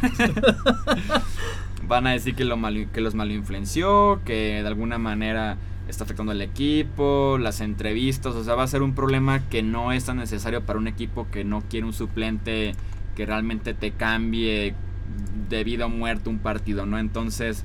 Van 1.88 2.07
a 2.07 2.12
decir 2.12 2.36
que, 2.36 2.43
lo 2.43 2.57
que 2.91 2.99
los 2.99 3.15
malinfluenció, 3.15 4.19
que 4.25 4.62
de 4.62 4.67
alguna 4.67 4.97
manera 4.97 5.57
está 5.88 6.03
afectando 6.03 6.34
al 6.34 6.41
equipo, 6.41 7.38
las 7.39 7.62
entrevistas, 7.62 8.36
o 8.36 8.43
sea, 8.43 8.55
va 8.55 8.63
a 8.63 8.67
ser 8.67 8.81
un 8.81 8.93
problema 8.93 9.47
que 9.47 9.63
no 9.63 9.93
es 9.93 10.03
tan 10.03 10.17
necesario 10.17 10.65
para 10.65 10.77
un 10.77 10.89
equipo 10.89 11.27
que 11.31 11.45
no 11.45 11.62
quiere 11.69 11.86
un 11.86 11.93
suplente 11.93 12.73
que 13.15 13.25
realmente 13.25 13.73
te 13.73 13.91
cambie 13.91 14.75
de 15.47 15.63
vida 15.63 15.86
o 15.86 15.89
muerte 15.89 16.27
un 16.27 16.39
partido, 16.39 16.86
¿no? 16.86 16.99
Entonces, 16.99 17.63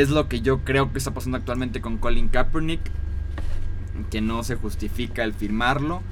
es 0.00 0.10
lo 0.10 0.28
que 0.28 0.40
yo 0.40 0.64
creo 0.64 0.90
que 0.90 0.98
está 0.98 1.12
pasando 1.12 1.38
actualmente 1.38 1.80
con 1.80 1.98
Colin 1.98 2.28
Kaepernick. 2.28 2.80
Que 4.10 4.20
no 4.20 4.42
se 4.42 4.56
justifica 4.56 5.22
el 5.22 5.34
firmarlo. 5.34 6.02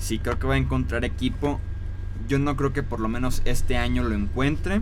Sí 0.00 0.18
creo 0.18 0.40
que 0.40 0.48
va 0.48 0.54
a 0.54 0.58
encontrar 0.58 1.04
equipo. 1.04 1.60
Yo 2.28 2.40
no 2.40 2.56
creo 2.56 2.72
que 2.72 2.82
por 2.82 2.98
lo 2.98 3.08
menos 3.08 3.40
este 3.44 3.76
año 3.76 4.02
lo 4.02 4.16
encuentre. 4.16 4.80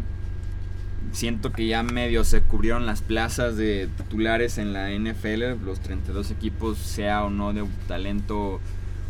Siento 1.12 1.53
que 1.53 1.66
ya 1.66 1.83
medio 1.83 2.24
se 2.24 2.40
cubrieron 2.40 2.87
las 2.87 3.03
plazas 3.03 3.57
de 3.57 3.90
titulares 3.98 4.57
en 4.57 4.72
la 4.72 4.90
NFL. 4.90 5.62
Los 5.62 5.81
32 5.81 6.31
equipos, 6.31 6.79
sea 6.79 7.24
o 7.24 7.31
no 7.31 7.53
de 7.53 7.66
talento 7.88 8.59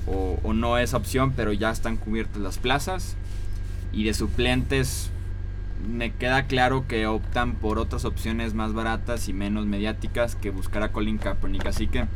o, 0.08 0.40
o 0.42 0.52
no 0.54 0.76
es 0.76 0.92
opción, 0.92 1.34
pero 1.36 1.52
ya 1.52 1.70
están 1.70 1.96
cubiertas 1.96 2.42
las 2.42 2.58
plazas. 2.58 3.14
Y 3.92 4.02
de 4.02 4.12
suplentes, 4.14 5.12
me 5.88 6.12
queda 6.12 6.44
claro 6.46 6.86
que 6.86 7.06
optan 7.06 7.54
por 7.54 7.78
otras 7.78 8.04
opciones 8.04 8.54
más 8.54 8.72
baratas 8.72 9.28
y 9.28 9.32
menos 9.32 9.66
mediáticas 9.66 10.36
que 10.36 10.50
buscar 10.50 10.82
a 10.82 10.92
Colin 10.92 11.18
Kaepernick. 11.18 11.66
Así 11.66 11.86
que 11.86 12.06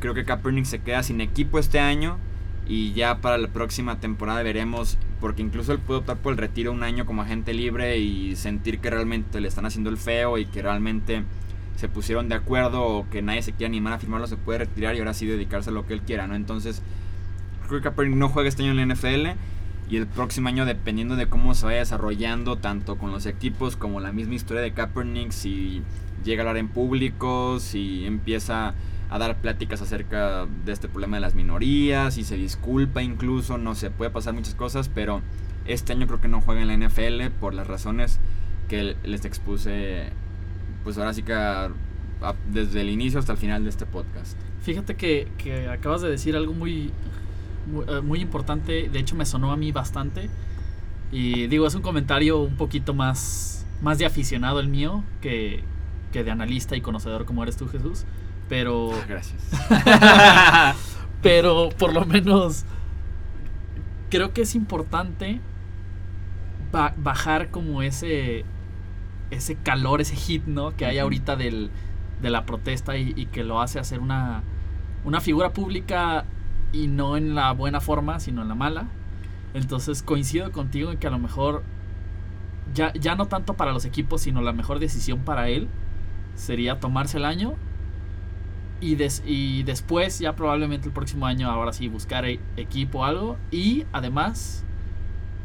creo 0.00 0.14
que 0.14 0.24
Kaepernick 0.24 0.64
se 0.64 0.80
queda 0.80 1.02
sin 1.02 1.20
equipo 1.20 1.58
este 1.58 1.80
año 1.80 2.18
y 2.66 2.92
ya 2.92 3.18
para 3.20 3.38
la 3.38 3.48
próxima 3.48 4.00
temporada 4.00 4.42
veremos, 4.42 4.98
porque 5.20 5.42
incluso 5.42 5.72
él 5.72 5.78
puede 5.78 6.00
optar 6.00 6.18
por 6.18 6.32
el 6.32 6.38
retiro 6.38 6.72
un 6.72 6.82
año 6.82 7.04
como 7.06 7.22
agente 7.22 7.52
libre 7.52 7.98
y 7.98 8.36
sentir 8.36 8.78
que 8.78 8.90
realmente 8.90 9.40
le 9.40 9.48
están 9.48 9.66
haciendo 9.66 9.90
el 9.90 9.96
feo 9.96 10.38
y 10.38 10.46
que 10.46 10.62
realmente 10.62 11.24
se 11.76 11.88
pusieron 11.88 12.28
de 12.28 12.36
acuerdo 12.36 12.82
o 12.82 13.10
que 13.10 13.20
nadie 13.20 13.42
se 13.42 13.52
quiere 13.52 13.66
animar 13.66 13.94
a 13.94 13.98
firmarlo, 13.98 14.26
se 14.26 14.36
puede 14.36 14.60
retirar 14.60 14.94
y 14.94 15.00
ahora 15.00 15.12
sí 15.12 15.26
dedicarse 15.26 15.70
a 15.70 15.72
lo 15.72 15.86
que 15.86 15.94
él 15.94 16.02
quiera, 16.02 16.26
¿no? 16.26 16.34
Entonces, 16.34 16.82
creo 17.66 17.80
que 17.80 17.84
Kaepernick 17.84 18.16
no 18.16 18.28
juega 18.28 18.48
este 18.48 18.62
año 18.62 18.78
en 18.78 18.88
la 18.88 18.94
NFL 18.94 19.38
y 19.88 19.96
el 19.96 20.06
próximo 20.06 20.48
año 20.48 20.64
dependiendo 20.64 21.16
de 21.16 21.28
cómo 21.28 21.54
se 21.54 21.66
vaya 21.66 21.78
desarrollando 21.78 22.56
tanto 22.56 22.96
con 22.96 23.10
los 23.10 23.26
equipos 23.26 23.76
como 23.76 24.00
la 24.00 24.12
misma 24.12 24.34
historia 24.34 24.62
de 24.62 24.72
Kaepernick 24.72 25.30
si 25.30 25.82
llega 26.24 26.42
a 26.42 26.48
hablar 26.48 26.56
en 26.56 26.68
público, 26.68 27.60
si 27.60 28.06
empieza 28.06 28.74
a 29.10 29.18
dar 29.18 29.40
pláticas 29.40 29.82
acerca 29.82 30.46
de 30.64 30.72
este 30.72 30.88
problema 30.88 31.18
de 31.18 31.20
las 31.20 31.34
minorías, 31.34 32.18
y 32.18 32.24
se 32.24 32.36
disculpa 32.36 33.02
incluso, 33.02 33.58
no 33.58 33.74
sé, 33.74 33.90
puede 33.90 34.10
pasar 34.10 34.34
muchas 34.34 34.54
cosas, 34.54 34.88
pero 34.88 35.22
este 35.66 35.92
año 35.92 36.06
creo 36.06 36.20
que 36.20 36.28
no 36.28 36.40
juega 36.40 36.62
en 36.62 36.68
la 36.68 36.88
NFL 36.88 37.26
por 37.38 37.54
las 37.54 37.66
razones 37.66 38.18
que 38.68 38.96
les 39.04 39.24
expuse, 39.24 40.08
pues 40.82 40.98
ahora 40.98 41.12
sí 41.12 41.22
que 41.22 41.34
desde 42.50 42.80
el 42.80 42.88
inicio 42.88 43.18
hasta 43.18 43.32
el 43.32 43.38
final 43.38 43.64
de 43.64 43.70
este 43.70 43.86
podcast. 43.86 44.38
Fíjate 44.62 44.96
que, 44.96 45.28
que 45.36 45.68
acabas 45.68 46.00
de 46.00 46.08
decir 46.08 46.36
algo 46.36 46.54
muy, 46.54 46.90
eh, 47.88 48.00
muy, 48.00 48.20
importante, 48.20 48.88
de 48.88 48.98
hecho 48.98 49.16
me 49.16 49.26
sonó 49.26 49.52
a 49.52 49.56
mí 49.56 49.72
bastante. 49.72 50.28
Y 51.12 51.46
digo, 51.46 51.66
es 51.66 51.74
un 51.74 51.82
comentario 51.82 52.40
un 52.40 52.56
poquito 52.56 52.94
más, 52.94 53.66
más 53.82 53.98
de 53.98 54.06
aficionado 54.06 54.60
el 54.60 54.68
mío 54.68 55.04
que, 55.20 55.62
que 56.12 56.24
de 56.24 56.30
analista 56.30 56.76
y 56.76 56.80
conocedor 56.80 57.24
como 57.24 57.42
eres 57.42 57.56
tú, 57.56 57.68
Jesús. 57.68 58.04
Pero. 58.48 58.90
Ah, 58.94 59.04
gracias. 59.08 59.42
pero 61.22 61.70
por 61.78 61.92
lo 61.92 62.04
menos. 62.04 62.64
Creo 64.10 64.32
que 64.32 64.42
es 64.42 64.54
importante 64.54 65.40
bajar 66.70 67.50
como 67.50 67.82
ese. 67.82 68.44
Ese 69.30 69.56
calor, 69.56 70.00
ese 70.00 70.14
hit, 70.14 70.44
¿no? 70.46 70.76
Que 70.76 70.84
hay 70.84 70.98
ahorita 70.98 71.34
del, 71.34 71.70
de 72.20 72.30
la 72.30 72.46
protesta 72.46 72.96
y, 72.96 73.14
y, 73.16 73.26
que 73.26 73.42
lo 73.42 73.60
hace 73.60 73.80
hacer 73.80 73.98
una, 73.98 74.42
una 75.04 75.20
figura 75.20 75.52
pública 75.52 76.24
y 76.74 76.88
no 76.88 77.16
en 77.16 77.34
la 77.34 77.52
buena 77.52 77.80
forma, 77.80 78.20
sino 78.20 78.42
en 78.42 78.48
la 78.48 78.54
mala. 78.54 78.88
Entonces 79.54 80.02
coincido 80.02 80.50
contigo 80.50 80.90
en 80.90 80.98
que 80.98 81.06
a 81.06 81.10
lo 81.10 81.18
mejor 81.18 81.62
ya, 82.74 82.92
ya 82.94 83.14
no 83.14 83.26
tanto 83.26 83.54
para 83.54 83.72
los 83.72 83.84
equipos, 83.84 84.22
sino 84.22 84.42
la 84.42 84.52
mejor 84.52 84.80
decisión 84.80 85.20
para 85.20 85.48
él 85.48 85.68
sería 86.34 86.80
tomarse 86.80 87.18
el 87.18 87.24
año 87.24 87.54
y, 88.80 88.96
y 89.24 89.62
después 89.62 90.18
ya 90.18 90.34
probablemente 90.34 90.88
el 90.88 90.92
próximo 90.92 91.26
año 91.26 91.48
ahora 91.48 91.72
sí 91.72 91.88
buscar 91.88 92.24
e, 92.24 92.40
equipo 92.56 93.00
o 93.00 93.04
algo. 93.04 93.36
Y 93.52 93.84
además 93.92 94.64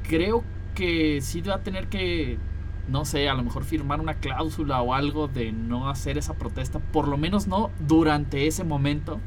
creo 0.07 0.43
que 0.73 1.21
sí 1.21 1.41
va 1.41 1.55
a 1.55 1.63
tener 1.63 1.87
que, 1.87 2.39
no 2.87 3.05
sé, 3.05 3.29
a 3.29 3.35
lo 3.35 3.43
mejor 3.43 3.63
firmar 3.63 3.99
una 3.99 4.15
cláusula 4.15 4.81
o 4.81 4.95
algo 4.95 5.27
de 5.27 5.51
no 5.51 5.89
hacer 5.89 6.17
esa 6.17 6.33
protesta, 6.33 6.79
por 6.79 7.07
lo 7.07 7.17
menos 7.17 7.47
no 7.47 7.69
durante 7.79 8.47
ese 8.47 8.63
momento 8.63 9.19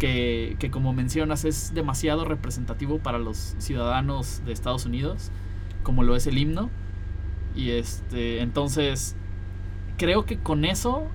que, 0.00 0.70
como 0.72 0.92
mencionas 0.92 1.44
es 1.44 1.72
demasiado 1.74 2.24
representativo 2.24 2.98
para 2.98 3.18
los 3.18 3.54
ciudadanos 3.58 4.42
de 4.44 4.52
Estados 4.52 4.86
Unidos, 4.86 5.30
como 5.84 6.02
lo 6.02 6.16
es 6.16 6.26
el 6.26 6.38
himno. 6.38 6.70
Y 7.54 7.70
este, 7.70 8.40
entonces, 8.40 9.14
creo 9.98 10.24
que 10.24 10.38
con 10.38 10.64
eso 10.64 11.06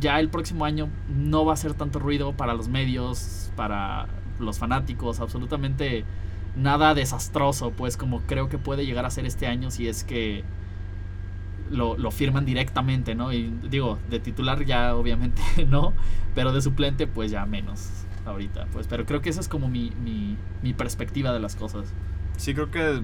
ya 0.00 0.20
el 0.20 0.30
próximo 0.30 0.64
año 0.64 0.88
no 1.08 1.44
va 1.44 1.52
a 1.52 1.56
ser 1.56 1.74
tanto 1.74 1.98
ruido 1.98 2.32
para 2.32 2.54
los 2.54 2.68
medios, 2.68 3.52
para 3.56 4.06
los 4.38 4.58
fanáticos, 4.58 5.20
absolutamente 5.20 6.04
nada 6.56 6.94
desastroso, 6.94 7.72
pues 7.72 7.96
como 7.96 8.20
creo 8.22 8.48
que 8.48 8.58
puede 8.58 8.86
llegar 8.86 9.04
a 9.04 9.10
ser 9.10 9.26
este 9.26 9.46
año 9.46 9.70
si 9.70 9.88
es 9.88 10.04
que 10.04 10.44
lo, 11.70 11.96
lo, 11.96 12.10
firman 12.10 12.44
directamente, 12.44 13.14
¿no? 13.14 13.32
Y 13.32 13.52
digo, 13.68 13.98
de 14.10 14.20
titular 14.20 14.64
ya 14.64 14.94
obviamente 14.94 15.42
no, 15.68 15.92
pero 16.34 16.52
de 16.52 16.62
suplente 16.62 17.06
pues 17.06 17.30
ya 17.30 17.46
menos 17.46 17.90
ahorita, 18.24 18.66
pues. 18.72 18.86
Pero 18.86 19.06
creo 19.06 19.22
que 19.22 19.30
esa 19.30 19.40
es 19.40 19.48
como 19.48 19.68
mi, 19.68 19.92
mi, 20.02 20.36
mi 20.62 20.72
perspectiva 20.72 21.32
de 21.32 21.40
las 21.40 21.56
cosas. 21.56 21.92
Sí, 22.36 22.54
creo 22.54 22.70
que 22.70 23.02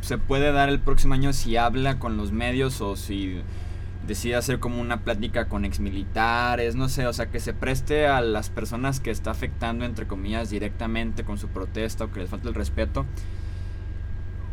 se 0.00 0.18
puede 0.18 0.52
dar 0.52 0.68
el 0.68 0.80
próximo 0.80 1.14
año 1.14 1.32
si 1.32 1.56
habla 1.56 1.98
con 1.98 2.16
los 2.16 2.32
medios 2.32 2.80
o 2.80 2.96
si 2.96 3.40
decide 4.06 4.34
hacer 4.34 4.58
como 4.58 4.80
una 4.80 5.02
plática 5.02 5.48
con 5.48 5.64
exmilitares, 5.64 6.74
no 6.74 6.88
sé, 6.88 7.06
o 7.06 7.12
sea, 7.12 7.30
que 7.30 7.38
se 7.38 7.54
preste 7.54 8.08
a 8.08 8.20
las 8.20 8.50
personas 8.50 8.98
que 8.98 9.12
está 9.12 9.30
afectando, 9.30 9.84
entre 9.84 10.08
comillas, 10.08 10.50
directamente 10.50 11.22
con 11.22 11.38
su 11.38 11.48
protesta 11.48 12.04
o 12.04 12.12
que 12.12 12.20
les 12.20 12.28
falta 12.28 12.48
el 12.48 12.54
respeto 12.54 13.06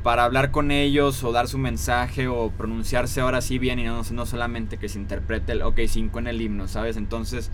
para 0.04 0.24
hablar 0.24 0.52
con 0.52 0.72
ellos 0.72 1.24
o 1.24 1.32
dar 1.32 1.48
su 1.48 1.58
mensaje 1.58 2.28
o 2.28 2.52
pronunciarse 2.52 3.22
ahora 3.22 3.42
sí 3.42 3.60
bien 3.60 3.80
y 3.80 3.84
no, 3.84 4.02
no 4.12 4.26
solamente 4.26 4.78
que 4.78 4.90
se 4.90 5.00
interprete 5.00 5.52
el 5.52 5.62
ok 5.62 5.82
5 5.88 6.20
en 6.20 6.28
el 6.28 6.42
himno, 6.42 6.68
¿sabes? 6.68 6.96
Entonces, 6.96 7.52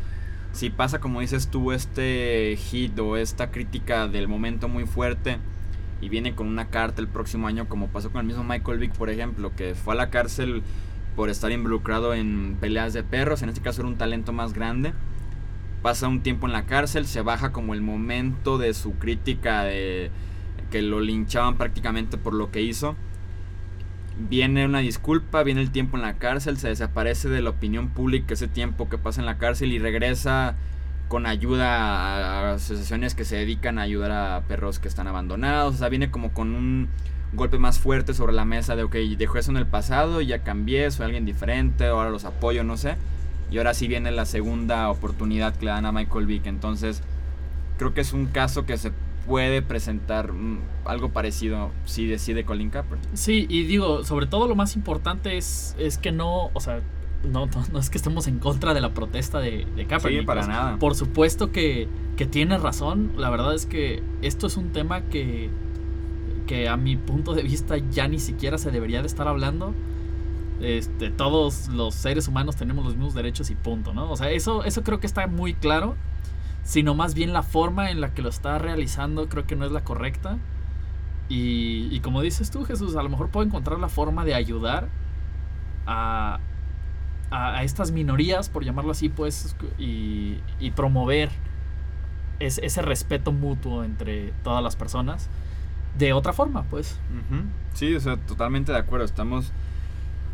si 0.51 0.69
pasa 0.69 0.99
como 0.99 1.21
dices 1.21 1.47
tú 1.47 1.71
este 1.71 2.55
hit 2.57 2.97
o 2.99 3.17
esta 3.17 3.51
crítica 3.51 4.07
del 4.07 4.27
momento 4.27 4.67
muy 4.67 4.85
fuerte 4.85 5.39
y 6.01 6.09
viene 6.09 6.35
con 6.35 6.47
una 6.47 6.67
carta 6.69 7.01
el 7.01 7.07
próximo 7.07 7.47
año 7.47 7.67
como 7.67 7.87
pasó 7.87 8.11
con 8.11 8.21
el 8.21 8.27
mismo 8.27 8.43
Michael 8.43 8.79
Vick, 8.79 8.93
por 8.93 9.09
ejemplo, 9.09 9.55
que 9.55 9.73
fue 9.73 9.95
a 9.95 9.97
la 9.97 10.09
cárcel 10.11 10.61
por 11.15 11.29
estar 11.29 11.51
involucrado 11.51 12.13
en 12.13 12.57
peleas 12.59 12.93
de 12.93 13.03
perros, 13.03 13.41
en 13.41 13.49
este 13.49 13.61
caso 13.61 13.81
era 13.81 13.89
un 13.89 13.97
talento 13.97 14.33
más 14.33 14.53
grande. 14.53 14.93
Pasa 15.81 16.07
un 16.07 16.21
tiempo 16.21 16.47
en 16.47 16.53
la 16.53 16.65
cárcel, 16.65 17.05
se 17.05 17.21
baja 17.21 17.51
como 17.51 17.73
el 17.73 17.81
momento 17.81 18.57
de 18.57 18.73
su 18.73 18.93
crítica 18.93 19.63
de 19.63 20.09
que 20.71 20.81
lo 20.81 20.99
linchaban 20.99 21.57
prácticamente 21.57 22.17
por 22.17 22.33
lo 22.33 22.51
que 22.51 22.61
hizo. 22.61 22.95
Viene 24.17 24.65
una 24.65 24.79
disculpa, 24.79 25.43
viene 25.43 25.61
el 25.61 25.71
tiempo 25.71 25.97
en 25.97 26.03
la 26.03 26.13
cárcel, 26.15 26.57
se 26.57 26.69
desaparece 26.69 27.27
de 27.29 27.41
la 27.41 27.49
opinión 27.49 27.89
pública 27.89 28.33
ese 28.33 28.47
tiempo 28.47 28.87
que 28.87 28.97
pasa 28.97 29.19
en 29.19 29.25
la 29.25 29.37
cárcel 29.37 29.73
y 29.73 29.79
regresa 29.79 30.55
con 31.07 31.25
ayuda 31.25 32.49
a 32.49 32.53
asociaciones 32.53 33.13
que 33.13 33.25
se 33.25 33.35
dedican 33.35 33.77
a 33.77 33.83
ayudar 33.83 34.11
a 34.11 34.41
perros 34.47 34.79
que 34.79 34.87
están 34.87 35.07
abandonados. 35.07 35.75
O 35.75 35.77
sea, 35.77 35.89
viene 35.89 36.11
como 36.11 36.31
con 36.31 36.55
un 36.55 36.89
golpe 37.33 37.59
más 37.59 37.79
fuerte 37.79 38.13
sobre 38.13 38.33
la 38.33 38.45
mesa 38.45 38.75
de, 38.75 38.83
ok, 38.83 38.95
dejó 39.17 39.37
eso 39.37 39.51
en 39.51 39.57
el 39.57 39.67
pasado, 39.67 40.21
ya 40.21 40.43
cambié, 40.43 40.89
soy 40.91 41.05
alguien 41.05 41.25
diferente, 41.25 41.87
ahora 41.87 42.09
los 42.09 42.25
apoyo, 42.25 42.63
no 42.63 42.77
sé. 42.77 42.95
Y 43.51 43.57
ahora 43.57 43.73
sí 43.73 43.87
viene 43.87 44.11
la 44.11 44.25
segunda 44.25 44.89
oportunidad 44.89 45.55
que 45.55 45.65
le 45.65 45.71
dan 45.71 45.85
a 45.85 45.91
Michael 45.91 46.25
Vick. 46.25 46.47
Entonces, 46.47 47.01
creo 47.77 47.93
que 47.93 48.01
es 48.01 48.13
un 48.13 48.27
caso 48.27 48.65
que 48.65 48.77
se 48.77 48.91
puede 49.27 49.61
presentar 49.61 50.31
mm, 50.31 50.59
algo 50.85 51.09
parecido 51.09 51.71
si 51.85 52.05
decide 52.05 52.45
Colin 52.45 52.69
Kaepernick. 52.69 53.09
Sí, 53.13 53.45
y 53.49 53.63
digo, 53.63 54.03
sobre 54.03 54.27
todo 54.27 54.47
lo 54.47 54.55
más 54.55 54.75
importante 54.75 55.37
es, 55.37 55.75
es 55.79 55.97
que 55.97 56.11
no, 56.11 56.49
o 56.53 56.59
sea, 56.59 56.81
no, 57.23 57.47
no, 57.71 57.79
es 57.79 57.89
que 57.89 57.97
estemos 57.97 58.27
en 58.27 58.39
contra 58.39 58.73
de 58.73 58.81
la 58.81 58.93
protesta 58.93 59.39
de, 59.39 59.65
de 59.75 59.85
Kaepernick. 59.85 60.21
Sí, 60.21 60.25
para 60.25 60.47
nada. 60.47 60.77
Por 60.77 60.95
supuesto 60.95 61.51
que, 61.51 61.87
que 62.17 62.25
tiene 62.25 62.57
razón. 62.57 63.13
La 63.17 63.29
verdad 63.29 63.53
es 63.55 63.65
que 63.65 64.03
esto 64.21 64.47
es 64.47 64.57
un 64.57 64.71
tema 64.71 65.01
que, 65.01 65.49
que 66.47 66.69
a 66.69 66.77
mi 66.77 66.95
punto 66.95 67.33
de 67.33 67.43
vista 67.43 67.77
ya 67.77 68.07
ni 68.07 68.19
siquiera 68.19 68.57
se 68.57 68.71
debería 68.71 69.01
de 69.01 69.07
estar 69.07 69.27
hablando. 69.27 69.73
Este, 70.61 71.09
todos 71.09 71.67
los 71.67 71.95
seres 71.95 72.27
humanos 72.27 72.55
tenemos 72.55 72.85
los 72.85 72.95
mismos 72.95 73.13
derechos 73.13 73.49
y 73.49 73.55
punto, 73.55 73.93
¿no? 73.93 74.09
O 74.09 74.15
sea, 74.15 74.29
eso, 74.31 74.63
eso 74.63 74.83
creo 74.83 74.99
que 74.99 75.07
está 75.07 75.27
muy 75.27 75.53
claro 75.53 75.95
sino 76.65 76.95
más 76.95 77.13
bien 77.13 77.31
la 77.31 77.43
forma 77.43 77.91
en 77.91 78.01
la 78.01 78.13
que 78.13 78.23
lo 78.23 78.29
está 78.29 78.57
realizando 78.57 79.29
creo 79.29 79.45
que 79.45 79.55
no 79.55 79.65
es 79.65 79.71
la 79.71 79.83
correcta. 79.83 80.37
Y, 81.29 81.99
como 82.01 82.21
dices 82.21 82.51
tú, 82.51 82.65
Jesús, 82.65 82.95
a 82.95 83.01
lo 83.01 83.09
mejor 83.09 83.29
puedo 83.29 83.45
encontrar 83.45 83.79
la 83.79 83.89
forma 83.89 84.25
de 84.25 84.35
ayudar 84.35 84.89
a, 85.87 86.39
a, 87.31 87.63
estas 87.63 87.91
minorías, 87.91 88.49
por 88.49 88.63
llamarlo 88.63 88.91
así, 88.91 89.09
pues, 89.09 89.55
y, 89.79 90.39
promover 90.75 91.29
ese 92.39 92.81
respeto 92.81 93.31
mutuo 93.31 93.83
entre 93.83 94.33
todas 94.43 94.61
las 94.61 94.75
personas 94.75 95.29
de 95.97 96.13
otra 96.13 96.33
forma, 96.33 96.63
pues. 96.63 96.99
Sí, 97.73 97.95
o 97.95 97.99
sea, 97.99 98.17
totalmente 98.17 98.71
de 98.71 98.77
acuerdo. 98.77 99.05
Estamos 99.05 99.51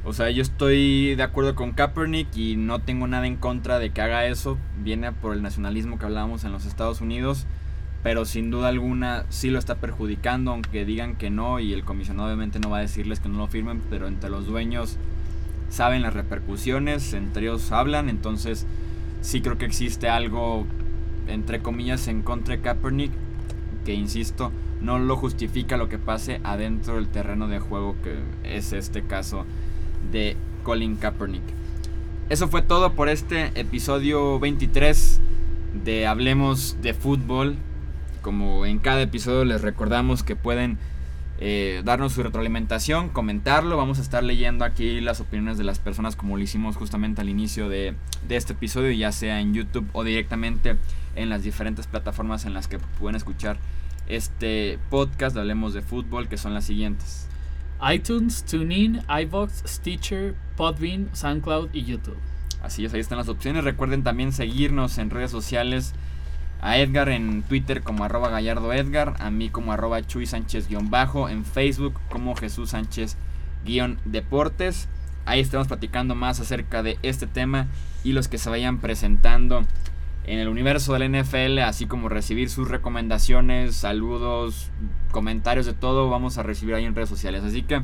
o 0.03 0.13
sea, 0.13 0.31
yo 0.31 0.41
estoy 0.41 1.13
de 1.13 1.21
acuerdo 1.21 1.53
con 1.53 1.73
Kaepernick 1.73 2.35
y 2.35 2.55
no 2.55 2.79
tengo 2.79 3.05
nada 3.05 3.27
en 3.27 3.35
contra 3.35 3.77
de 3.77 3.91
que 3.91 4.01
haga 4.01 4.25
eso. 4.25 4.57
Viene 4.79 5.11
por 5.11 5.33
el 5.33 5.43
nacionalismo 5.43 5.99
que 5.99 6.05
hablábamos 6.05 6.43
en 6.43 6.51
los 6.51 6.65
Estados 6.65 7.01
Unidos. 7.01 7.45
Pero 8.01 8.25
sin 8.25 8.49
duda 8.49 8.69
alguna 8.69 9.25
sí 9.29 9.51
lo 9.51 9.59
está 9.59 9.75
perjudicando, 9.75 10.51
aunque 10.51 10.85
digan 10.85 11.15
que 11.17 11.29
no. 11.29 11.59
Y 11.59 11.73
el 11.73 11.83
comisionado 11.83 12.27
obviamente 12.29 12.59
no 12.59 12.71
va 12.71 12.79
a 12.79 12.81
decirles 12.81 13.19
que 13.19 13.29
no 13.29 13.37
lo 13.37 13.47
firmen. 13.47 13.79
Pero 13.91 14.07
entre 14.07 14.31
los 14.31 14.47
dueños 14.47 14.97
saben 15.69 16.01
las 16.01 16.15
repercusiones, 16.15 17.13
entre 17.13 17.43
ellos 17.43 17.71
hablan. 17.71 18.09
Entonces 18.09 18.65
sí 19.21 19.41
creo 19.41 19.59
que 19.59 19.65
existe 19.65 20.09
algo, 20.09 20.65
entre 21.27 21.61
comillas, 21.61 22.07
en 22.07 22.23
contra 22.23 22.55
de 22.55 22.61
Kaepernick. 22.63 23.11
Que 23.85 23.93
insisto, 23.93 24.51
no 24.81 24.97
lo 24.97 25.15
justifica 25.15 25.77
lo 25.77 25.89
que 25.89 25.99
pase 25.99 26.41
adentro 26.43 26.95
del 26.95 27.07
terreno 27.07 27.47
de 27.47 27.59
juego 27.59 27.95
que 28.03 28.15
es 28.43 28.73
este 28.73 29.03
caso 29.03 29.45
de 30.11 30.37
Colin 30.63 30.95
Kaepernick. 30.95 31.43
Eso 32.29 32.47
fue 32.47 32.61
todo 32.61 32.93
por 32.93 33.09
este 33.09 33.51
episodio 33.59 34.39
23 34.39 35.19
de 35.83 36.07
Hablemos 36.07 36.77
de 36.81 36.93
Fútbol. 36.93 37.57
Como 38.21 38.65
en 38.65 38.79
cada 38.79 39.01
episodio 39.01 39.43
les 39.43 39.61
recordamos 39.61 40.23
que 40.23 40.35
pueden 40.35 40.77
eh, 41.39 41.81
darnos 41.83 42.13
su 42.13 42.23
retroalimentación, 42.23 43.09
comentarlo. 43.09 43.75
Vamos 43.75 43.99
a 43.99 44.01
estar 44.01 44.23
leyendo 44.23 44.63
aquí 44.63 45.01
las 45.01 45.19
opiniones 45.19 45.57
de 45.57 45.63
las 45.63 45.79
personas 45.79 46.15
como 46.15 46.37
lo 46.37 46.43
hicimos 46.43 46.77
justamente 46.77 47.21
al 47.21 47.29
inicio 47.29 47.67
de, 47.67 47.95
de 48.27 48.35
este 48.37 48.53
episodio, 48.53 48.91
ya 48.91 49.11
sea 49.11 49.41
en 49.41 49.53
YouTube 49.53 49.89
o 49.91 50.03
directamente 50.03 50.77
en 51.15 51.29
las 51.29 51.43
diferentes 51.43 51.87
plataformas 51.87 52.45
en 52.45 52.53
las 52.53 52.67
que 52.67 52.79
pueden 52.99 53.15
escuchar 53.15 53.57
este 54.07 54.79
podcast 54.89 55.35
de 55.35 55.41
Hablemos 55.41 55.73
de 55.73 55.81
Fútbol, 55.81 56.27
que 56.27 56.37
son 56.37 56.53
las 56.53 56.65
siguientes 56.65 57.27
iTunes, 57.89 58.43
TuneIn, 58.43 59.01
iVoox, 59.07 59.63
Stitcher, 59.65 60.35
Podbean, 60.55 61.09
SoundCloud 61.13 61.69
y 61.73 61.83
YouTube. 61.83 62.17
Así 62.61 62.85
es, 62.85 62.93
ahí 62.93 62.99
están 62.99 63.17
las 63.17 63.29
opciones. 63.29 63.63
Recuerden 63.63 64.03
también 64.03 64.31
seguirnos 64.31 64.97
en 64.97 65.09
redes 65.09 65.31
sociales. 65.31 65.93
A 66.61 66.77
Edgar 66.77 67.09
en 67.09 67.41
Twitter 67.41 67.81
como 67.81 68.03
arroba 68.03 68.29
gallardo 68.29 68.71
Edgar, 68.71 69.15
a 69.19 69.31
mí 69.31 69.49
como 69.49 69.73
arroba 69.73 70.05
Chuy 70.05 70.27
Sánchez 70.27 70.67
bajo, 70.83 71.27
en 71.27 71.43
Facebook 71.43 71.95
como 72.09 72.35
Jesús 72.35 72.69
Sánchez 72.69 73.17
deportes. 74.05 74.87
Ahí 75.25 75.39
estamos 75.39 75.67
platicando 75.67 76.15
más 76.15 76.39
acerca 76.39 76.83
de 76.83 76.99
este 77.03 77.27
tema 77.27 77.67
y 78.03 78.13
los 78.13 78.27
que 78.27 78.37
se 78.37 78.49
vayan 78.49 78.79
presentando 78.79 79.63
en 80.25 80.39
el 80.39 80.47
universo 80.47 80.93
del 80.93 81.11
NFL, 81.11 81.59
así 81.59 81.87
como 81.87 82.09
recibir 82.09 82.49
sus 82.49 82.67
recomendaciones, 82.69 83.75
saludos, 83.75 84.69
comentarios 85.11 85.65
de 85.65 85.73
todo, 85.73 86.09
vamos 86.09 86.37
a 86.37 86.43
recibir 86.43 86.75
ahí 86.75 86.85
en 86.85 86.95
redes 86.95 87.09
sociales. 87.09 87.43
Así 87.43 87.63
que 87.63 87.81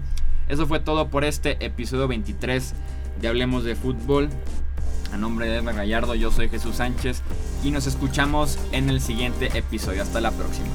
eso 0.47 0.67
fue 0.67 0.79
todo 0.79 1.09
por 1.09 1.23
este 1.23 1.63
episodio 1.65 2.07
23 2.07 2.73
de 3.21 3.27
Hablemos 3.27 3.63
de 3.63 3.75
Fútbol. 3.75 4.29
A 5.13 5.17
nombre 5.17 5.47
de 5.47 5.57
Edgar 5.57 5.75
Gallardo, 5.75 6.15
yo 6.15 6.31
soy 6.31 6.49
Jesús 6.49 6.75
Sánchez 6.75 7.21
y 7.63 7.71
nos 7.71 7.87
escuchamos 7.87 8.59
en 8.71 8.89
el 8.89 8.99
siguiente 9.01 9.57
episodio. 9.57 10.01
Hasta 10.01 10.21
la 10.21 10.31
próxima. 10.31 10.67